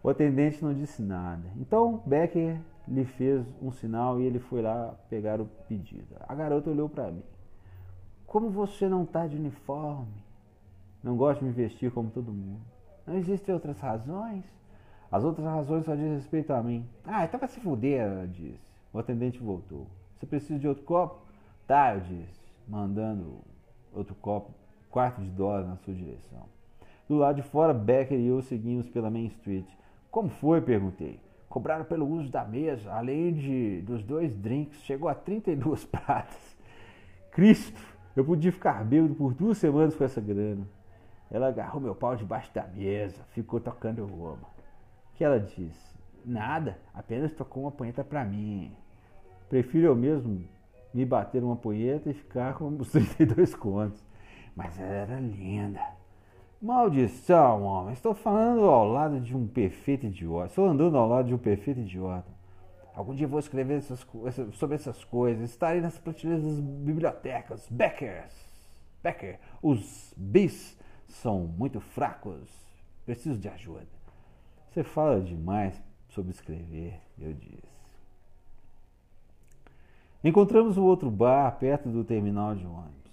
[0.03, 1.49] O atendente não disse nada.
[1.57, 6.16] Então Becker lhe fez um sinal e ele foi lá pegar o pedido.
[6.20, 7.24] A garota olhou para mim.
[8.28, 10.13] Como você não está de uniforme?
[11.03, 12.61] Não gosto de me vestir como todo mundo.
[13.07, 14.43] Não existem outras razões?
[15.11, 16.88] As outras razões só dizem respeito a mim.
[17.03, 18.59] Ah, então vai se fuder, ela disse.
[18.91, 19.88] O atendente voltou.
[20.16, 21.22] Você precisa de outro copo?
[21.68, 23.39] Tá, eu disse, mandando
[23.93, 24.51] outro copo,
[24.95, 26.43] quarto de dólar na sua direção.
[27.05, 29.67] Do lado de fora, Becker e eu seguimos pela Main Street.
[30.09, 30.61] Como foi?
[30.61, 31.19] perguntei.
[31.49, 36.55] Cobraram pelo uso da mesa, além de dos dois drinks, chegou a 32 pratas.
[37.29, 37.77] Cristo,
[38.15, 40.65] eu podia ficar bêbado por duas semanas com essa grana.
[41.29, 44.47] Ela agarrou meu pau debaixo da mesa, ficou tocando goma.
[45.15, 45.93] que ela disse?
[46.23, 48.71] Nada, apenas tocou uma punheta pra mim.
[49.49, 50.41] Prefiro eu mesmo
[50.93, 54.14] me bater uma punheta e ficar com os 32 contos.
[54.55, 55.81] Mas ela era linda.
[56.61, 57.93] Maldição, homem.
[57.93, 60.47] Estou falando ao lado de um perfeito idiota.
[60.47, 62.33] Estou andando ao lado de um perfeito idiota.
[62.95, 64.05] Algum dia vou escrever essas,
[64.53, 65.49] sobre essas coisas.
[65.49, 67.67] Estarei nas prateleiras das bibliotecas.
[67.69, 68.33] Beckers.
[69.03, 69.39] Becker.
[69.61, 70.77] Os bis
[71.07, 72.49] são muito fracos.
[73.05, 73.85] Preciso de ajuda.
[74.71, 75.79] Você fala demais
[76.09, 77.75] sobre escrever, eu disse.
[80.23, 83.04] Encontramos o outro bar perto do terminal de ônibus.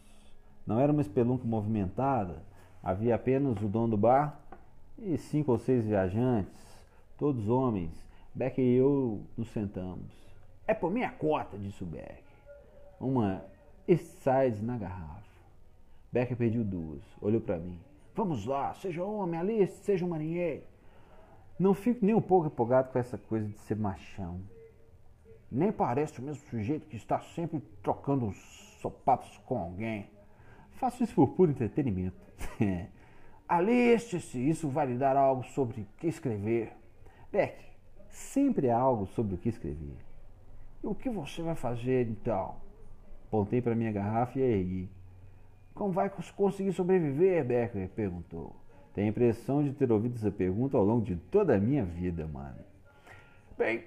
[0.67, 2.43] Não era uma espelunca movimentada,
[2.83, 4.41] havia apenas o dono do bar
[4.99, 6.61] e cinco ou seis viajantes,
[7.19, 7.93] todos homens.
[8.35, 10.11] Beck e eu nos sentamos.
[10.67, 12.23] É por minha cota, disse o Beck.
[12.99, 13.45] Uma
[13.87, 15.23] Eastside na garrafa.
[16.13, 17.79] Becker pediu duas, olhou para mim.
[18.15, 20.63] Vamos lá, seja homem, Alice, seja um marinheiro.
[21.59, 24.41] Não fico nem um pouco empolgado com essa coisa de ser machão.
[25.51, 28.37] Nem parece o mesmo sujeito que está sempre trocando uns
[28.81, 30.09] sopapos com alguém.
[30.83, 32.17] Faço isso por puro entretenimento.
[33.49, 36.73] Aliste-se, isso vai lhe dar algo sobre o que escrever.
[37.31, 37.55] Beck,
[38.09, 39.95] sempre há algo sobre o que escrever.
[40.83, 42.57] E o que você vai fazer então?
[43.31, 44.91] Pontei para minha garrafa e ergui.
[45.73, 47.45] Como vai conseguir sobreviver?
[47.45, 48.57] Becker perguntou.
[48.93, 52.27] Tenho a impressão de ter ouvido essa pergunta ao longo de toda a minha vida,
[52.27, 52.59] mano.
[53.57, 53.85] Bem,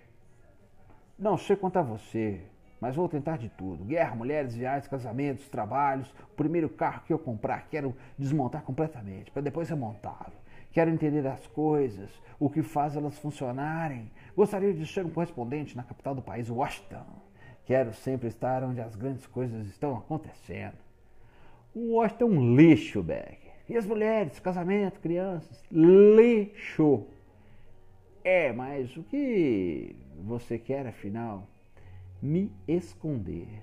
[1.19, 2.41] não sei quanto a você,
[2.79, 3.83] mas vou tentar de tudo.
[3.83, 6.09] Guerra, mulheres, viagens, casamentos, trabalhos.
[6.31, 10.33] O primeiro carro que eu comprar, quero desmontar completamente, para depois remontá-lo.
[10.71, 14.11] Quero entender as coisas, o que faz elas funcionarem.
[14.35, 17.05] Gostaria de ser um correspondente na capital do país, Washington.
[17.65, 20.75] Quero sempre estar onde as grandes coisas estão acontecendo.
[21.75, 23.39] Washington é um lixo, Beck.
[23.67, 25.63] E as mulheres, casamento, crianças?
[25.71, 27.07] Lixo.
[28.23, 31.47] É, mas o que você quer, afinal?
[32.25, 33.61] Me esconder.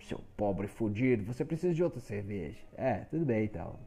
[0.00, 2.58] Seu pobre fudido, você precisa de outra cerveja.
[2.76, 3.78] É, tudo bem então.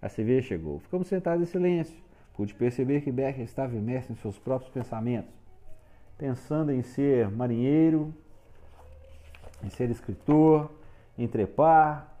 [0.00, 0.78] A cerveja chegou.
[0.78, 2.00] Ficamos sentados em silêncio.
[2.34, 5.34] Pude perceber que Becker estava imerso em seus próprios pensamentos,
[6.16, 8.14] pensando em ser marinheiro,
[9.64, 10.70] em ser escritor,
[11.18, 12.14] em trepar,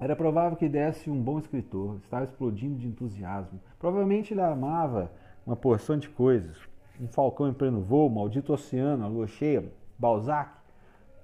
[0.00, 3.60] Era provável que desse um bom escritor, estava explodindo de entusiasmo.
[3.78, 5.10] Provavelmente ele amava
[5.46, 6.58] uma porção de coisas.
[7.00, 9.64] Um falcão em pleno voo, maldito oceano, a lua cheia,
[9.98, 10.50] Balzac,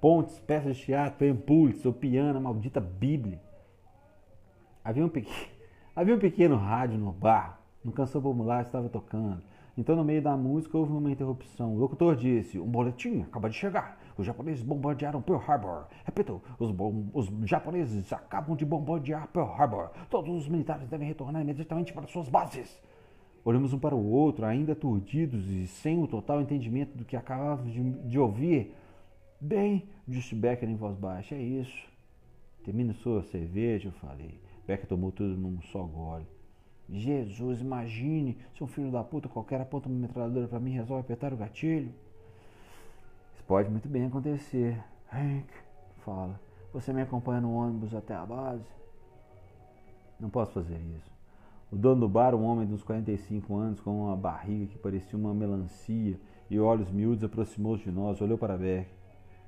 [0.01, 3.39] pontes, peças de teatro, Pulitzer, o piano, a maldita Bíblia.
[4.83, 5.47] Havia um, pequeno,
[5.95, 7.59] havia um pequeno rádio no bar.
[7.83, 9.41] No canção popular estava tocando.
[9.77, 11.73] Então, no meio da música, houve uma interrupção.
[11.73, 13.97] O locutor disse: Um boletim acaba de chegar.
[14.17, 15.85] Os japoneses bombardearam Pearl Harbor.
[16.03, 16.71] Repito, os,
[17.13, 19.89] os, japoneses acabam de bombardear Pearl Harbor.
[20.09, 22.81] Todos os militares devem retornar imediatamente para suas bases.
[23.43, 27.73] Olhamos um para o outro, ainda aturdidos e sem o total entendimento do que acabávamos
[27.73, 28.75] de, de ouvir.
[29.39, 31.89] Bem, disse Becker em voz baixa, é isso.
[32.63, 34.39] Termine sua cerveja, eu falei.
[34.67, 36.27] Becker tomou tudo num só gole.
[36.87, 41.01] Jesus, imagine se um filho da puta qualquer aponta uma metralhadora para mim e resolve
[41.01, 41.91] apertar o gatilho.
[43.33, 44.79] Isso pode muito bem acontecer.
[45.11, 45.47] Hank,
[46.05, 46.39] fala,
[46.71, 48.67] você me acompanha no ônibus até a base?
[50.19, 51.20] Não posso fazer isso.
[51.71, 55.17] O dono do bar, um homem de uns 45 anos, com uma barriga que parecia
[55.17, 56.19] uma melancia
[56.49, 58.89] e olhos miúdos, aproximou-se de nós, olhou para Beck.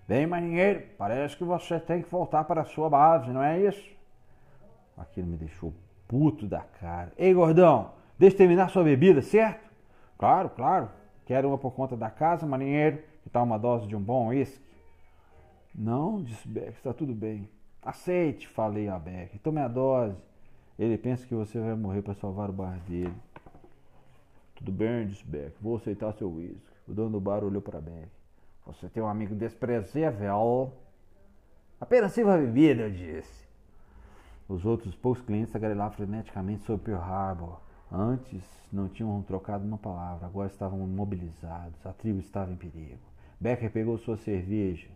[0.07, 3.91] Bem, marinheiro, parece que você tem que voltar para a sua base, não é isso?
[4.97, 5.73] Aquilo me deixou
[6.07, 7.11] puto da cara.
[7.17, 9.69] Ei, gordão, deixa terminar sua bebida, certo?
[10.17, 10.89] Claro, claro.
[11.25, 14.63] Quero uma por conta da casa, marinheiro, que tal uma dose de um bom uísque?
[15.75, 17.49] Não, disse Beck, está tudo bem.
[17.81, 19.39] Aceite, falei a Beck.
[19.39, 20.15] Tome a dose.
[20.77, 23.13] Ele pensa que você vai morrer para salvar o bar dele.
[24.55, 25.55] Tudo bem, disse Beck.
[25.61, 26.77] Vou aceitar seu uísque.
[26.87, 28.09] O dono do bar olhou para Beck.
[28.65, 30.73] Você tem um amigo desprezível.
[31.79, 33.43] Apenas sirva bebida, eu disse.
[34.47, 37.59] Os outros poucos clientes tagarelavam freneticamente sobre Pearl Harbor.
[37.91, 41.85] Antes não tinham trocado uma palavra, agora estavam mobilizados.
[41.85, 42.99] A tribo estava em perigo.
[43.39, 44.89] Becker pegou sua cerveja.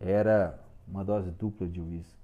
[0.00, 2.21] Era uma dose dupla de uísque.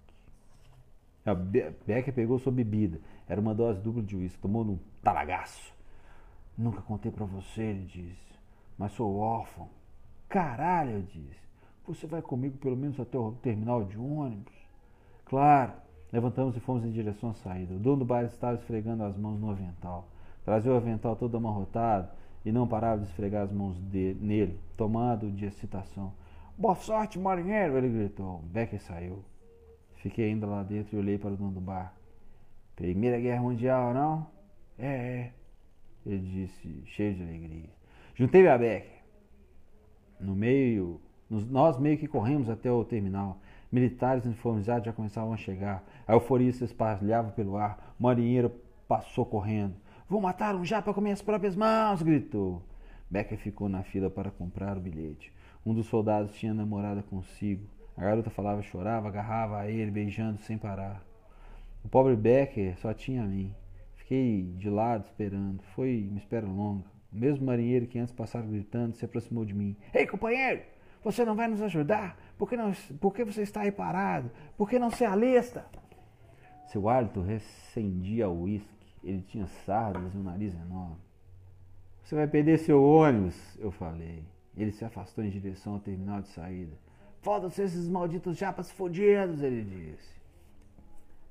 [1.35, 3.01] Becker pegou sua bebida.
[3.29, 4.41] Era uma dose dupla de uísque.
[4.41, 5.73] Tomou num talagaço.
[6.57, 8.39] Nunca contei para você, ele disse.
[8.77, 9.69] Mas sou órfão.
[10.29, 11.49] Caralho, eu disse.
[11.87, 14.55] Você vai comigo pelo menos até o terminal de ônibus?
[15.25, 15.73] Claro.
[16.13, 17.75] Levantamos e fomos em direção à saída.
[17.75, 20.09] O dono do bar estava esfregando as mãos no avental.
[20.45, 22.09] Trazia o avental todo amarrotado
[22.45, 26.13] e não parava de esfregar as mãos nele, tomado de excitação.
[26.57, 27.77] Boa sorte, marinheiro!
[27.77, 28.41] Ele gritou.
[28.45, 29.23] Becker saiu.
[29.99, 31.95] Fiquei ainda lá dentro e olhei para o dono do bar.
[32.77, 34.27] Primeira Guerra Mundial, não?
[34.79, 35.33] É, é.
[36.07, 37.71] Ele disse, cheio de alegria.
[38.15, 38.99] Juntei-me a Becker.
[40.21, 43.41] No meio, nós meio que corremos até o terminal.
[43.71, 45.85] Militares uniformizados já começavam a chegar.
[46.07, 47.95] A euforia se espalhava pelo ar.
[47.99, 48.51] O marinheiro
[48.87, 49.75] passou correndo.
[50.09, 52.03] Vou matar um japa com minhas próprias mãos!
[52.03, 52.63] gritou.
[53.11, 55.33] Becker ficou na fila para comprar o bilhete.
[55.67, 57.67] Um dos soldados tinha namorada consigo.
[57.99, 61.05] A garota falava, chorava, agarrava a ele, beijando sem parar.
[61.85, 63.53] O pobre Becker só tinha a mim.
[63.97, 65.61] Fiquei de lado esperando.
[65.75, 66.85] Foi uma espera longa.
[67.13, 69.77] O mesmo marinheiro que antes passava gritando se aproximou de mim.
[69.93, 70.63] Ei, companheiro!
[71.03, 72.17] Você não vai nos ajudar?
[72.39, 74.31] Por que, não, por que você está aí parado?
[74.57, 75.67] Por que não se alista?
[76.67, 78.87] Seu hálito recendia o uísque.
[79.03, 80.99] Ele tinha sardas e um nariz enorme.
[82.05, 84.23] Você vai perder seu ônibus, eu falei.
[84.57, 86.77] Ele se afastou em direção ao terminal de saída.
[87.29, 90.17] Foda-se esses malditos japas fodidos, ele disse.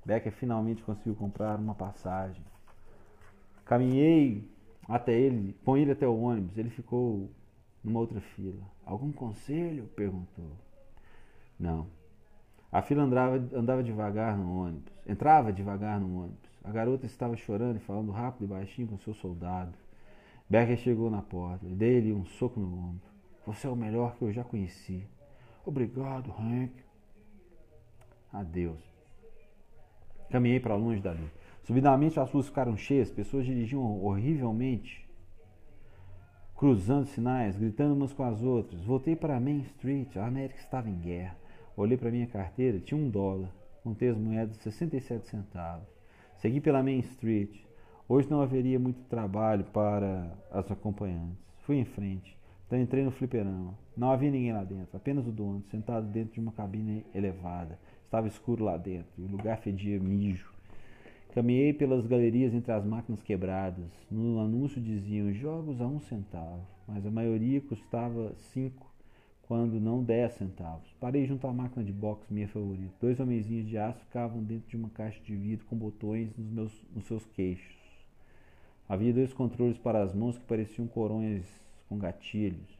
[0.05, 2.43] Becker finalmente conseguiu comprar uma passagem.
[3.65, 4.47] Caminhei
[4.87, 6.55] até ele, com ele até o ônibus.
[6.55, 7.31] Ele ficou
[7.83, 8.61] numa outra fila.
[8.85, 9.87] Algum conselho?
[9.95, 10.51] perguntou.
[11.59, 11.87] Não.
[12.71, 14.93] A fila andava, andava devagar no ônibus.
[15.03, 16.51] Entrava devagar no ônibus.
[16.63, 19.73] A garota estava chorando e falando rápido e baixinho com seu soldado.
[20.47, 21.65] Becker chegou na porta.
[21.65, 23.09] Dei-lhe um soco no ombro.
[23.47, 25.03] Você é o melhor que eu já conheci.
[25.67, 26.71] Obrigado, Hank.
[28.31, 28.81] Adeus.
[30.29, 31.29] Caminhei para longe dali.
[31.63, 35.05] Subidamente as ruas ficaram cheias, pessoas dirigiam horrivelmente
[36.55, 38.81] cruzando sinais, gritando umas com as outras.
[38.85, 41.35] Voltei para Main Street, a América estava em guerra.
[41.75, 43.51] Olhei para minha carteira, tinha um dólar.
[43.83, 45.87] Contei as moedas de 67 centavos.
[46.37, 47.59] Segui pela Main Street.
[48.07, 51.37] Hoje não haveria muito trabalho para as acompanhantes.
[51.59, 52.36] Fui em frente.
[52.67, 53.73] Então entrei no fliperama.
[53.95, 57.79] Não havia ninguém lá dentro, apenas o dono, sentado dentro de uma cabine elevada.
[58.03, 60.51] Estava escuro lá dentro e o lugar fedia mijo.
[61.33, 63.85] Caminhei pelas galerias entre as máquinas quebradas.
[64.11, 68.85] No anúncio diziam jogos a um centavo, mas a maioria custava cinco,
[69.43, 70.93] quando não dez centavos.
[70.99, 72.93] Parei junto à máquina de boxe, minha favorita.
[72.99, 76.85] Dois homenzinhos de aço ficavam dentro de uma caixa de vidro com botões nos, meus,
[76.93, 77.77] nos seus queixos.
[78.89, 81.45] Havia dois controles para as mãos que pareciam coronhas
[81.87, 82.77] com gatilhos.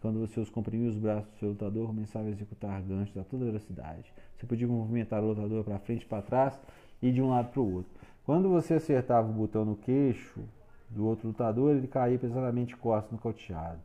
[0.00, 3.44] Quando você os comprimia os braços do seu lutador, começava a executar ganchos a toda
[3.44, 4.12] velocidade.
[4.36, 6.60] Você podia movimentar o lutador para frente e para trás
[7.02, 7.90] e de um lado para o outro.
[8.24, 10.40] Quando você acertava o botão no queixo
[10.90, 13.80] do outro lutador, ele caía pesadamente costas no cauteado.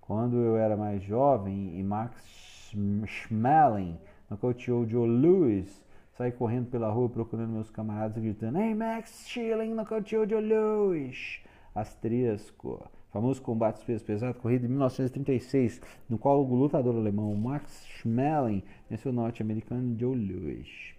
[0.00, 2.72] Quando eu era mais jovem e Max
[3.06, 3.98] Schmeling
[4.30, 5.82] nocauteou Joe Lewis,
[6.20, 10.34] Saí correndo pela rua procurando meus camaradas e gritando: Hey Max, chilling no cantil de
[10.34, 11.42] luz!
[11.74, 12.86] Asterisco.
[13.10, 19.10] Famoso combate peso pesado, corrida de 1936, no qual o lutador alemão Max Schmeling venceu
[19.10, 20.94] o norte-americano Joe Lewis.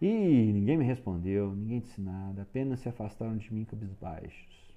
[0.00, 0.06] E
[0.52, 4.74] ninguém me respondeu, ninguém disse nada, apenas se afastaram de mim cabisbaixos.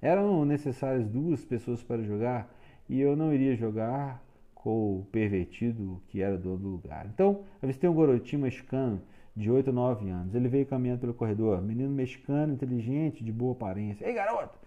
[0.00, 2.54] Eram necessárias duas pessoas para jogar
[2.88, 4.22] e eu não iria jogar
[4.54, 7.06] com o pervertido que era dono do lugar.
[7.06, 9.00] Então, avistei um garotinho mexicano
[9.34, 10.34] de 8 ou 9 anos.
[10.34, 14.06] Ele veio caminhando pelo corredor, menino mexicano, inteligente, de boa aparência.
[14.06, 14.57] Ei, garoto!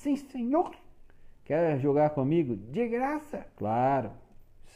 [0.00, 0.74] Sim, senhor!
[1.44, 2.56] Quer jogar comigo?
[2.56, 3.46] De graça!
[3.54, 4.10] Claro!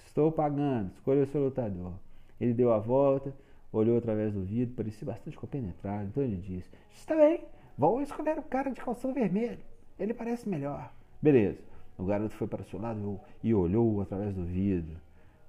[0.05, 0.93] Estou pagando.
[0.93, 1.95] Escolha o seu lutador.
[2.39, 3.35] Ele deu a volta,
[3.73, 6.05] olhou através do vidro, parecia bastante compenetrado.
[6.09, 7.43] Então ele disse: Está bem,
[7.79, 9.61] vou escolher o cara de calção vermelho.
[9.99, 10.93] Ele parece melhor.
[11.23, 11.63] Beleza.
[11.97, 15.01] O garoto foi para o seu lado e olhou através do vidro.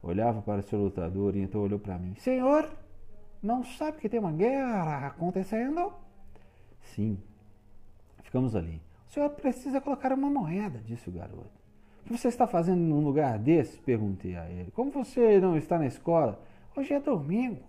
[0.01, 2.15] Olhava para o seu lutador e então olhou para mim.
[2.15, 2.69] Senhor,
[3.43, 5.91] não sabe que tem uma guerra acontecendo?
[6.79, 7.17] Sim.
[8.23, 8.81] Ficamos ali.
[9.15, 11.49] O senhor precisa colocar uma moeda, disse o garoto.
[12.01, 13.79] O que você está fazendo num lugar desse?
[13.79, 14.71] Perguntei a ele.
[14.71, 16.37] Como você não está na escola?
[16.75, 17.61] Hoje é domingo.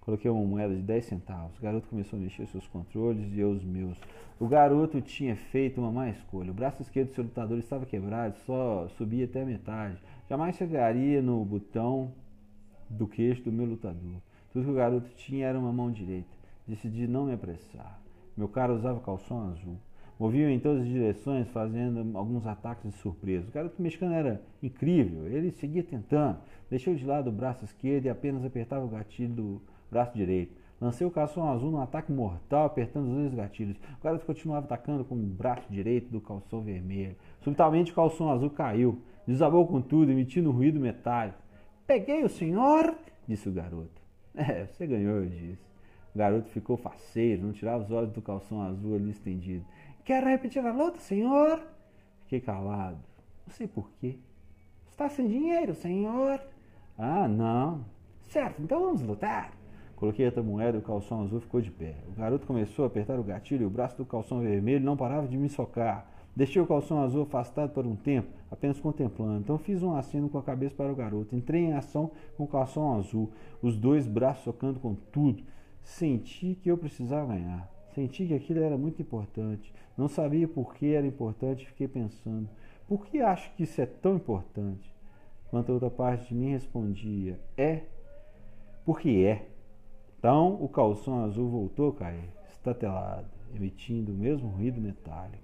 [0.00, 1.58] Coloquei uma moeda de 10 centavos.
[1.58, 4.00] O garoto começou a mexer seus controles e eu os meus.
[4.40, 6.50] O garoto tinha feito uma má escolha.
[6.50, 10.02] O braço esquerdo do seu lutador estava quebrado, só subia até a metade.
[10.26, 12.14] Jamais chegaria no botão
[12.88, 14.22] do queixo do meu lutador.
[14.50, 16.32] Tudo que o garoto tinha era uma mão direita.
[16.66, 18.00] Decidi não me apressar.
[18.34, 19.76] Meu cara usava calção azul.
[20.22, 23.48] Movia em todas as direções, fazendo alguns ataques de surpresa.
[23.48, 25.26] O garoto mexicano era incrível.
[25.26, 26.38] Ele seguia tentando.
[26.70, 30.54] Deixou de lado o braço esquerdo e apenas apertava o gatilho do braço direito.
[30.80, 33.76] Lancei o calção azul num ataque mortal, apertando os dois gatilhos.
[33.98, 37.16] O garoto continuava atacando com o braço direito do calção vermelho.
[37.40, 39.02] Subitamente o calção azul caiu.
[39.26, 41.38] Desabou com tudo, emitindo um ruído metálico.
[41.84, 42.94] Peguei o senhor,
[43.26, 43.90] disse o garoto.
[44.34, 45.72] É, você ganhou, eu disse.
[46.14, 49.64] O garoto ficou faceiro, não tirava os olhos do calção azul ali estendido.
[50.04, 51.60] Quer repetir a luta, senhor?
[52.22, 52.98] Fiquei calado.
[53.46, 54.18] Não sei porquê.
[54.90, 56.40] Está sem dinheiro, senhor?
[56.98, 57.84] Ah, não.
[58.22, 59.52] Certo, então vamos lutar.
[59.94, 61.94] Coloquei outra moeda e o calção azul ficou de pé.
[62.08, 65.28] O garoto começou a apertar o gatilho e o braço do calção vermelho não parava
[65.28, 66.08] de me socar.
[66.34, 69.40] Deixei o calção azul afastado por um tempo, apenas contemplando.
[69.40, 71.36] Então fiz um aceno com a cabeça para o garoto.
[71.36, 73.30] Entrei em ação com o calção azul,
[73.62, 75.44] os dois braços socando com tudo.
[75.84, 77.70] Senti que eu precisava ganhar.
[77.94, 79.72] Senti que aquilo era muito importante.
[79.96, 82.48] Não sabia por que era importante e fiquei pensando:
[82.88, 84.90] por que acho que isso é tão importante?
[85.46, 87.82] Enquanto a outra parte de mim respondia: é,
[88.84, 89.48] porque é.
[90.18, 95.42] Então o calção azul voltou a cair, estatelado, emitindo o mesmo ruído metálico.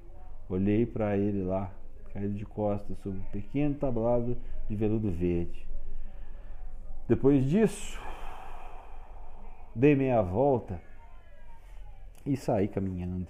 [0.48, 1.70] Olhei para ele lá,
[2.14, 4.36] caído de costas sobre um pequeno tablado
[4.68, 5.68] de veludo verde.
[7.06, 8.00] Depois disso,
[9.74, 10.87] dei meia volta
[12.28, 13.26] e saí caminhando.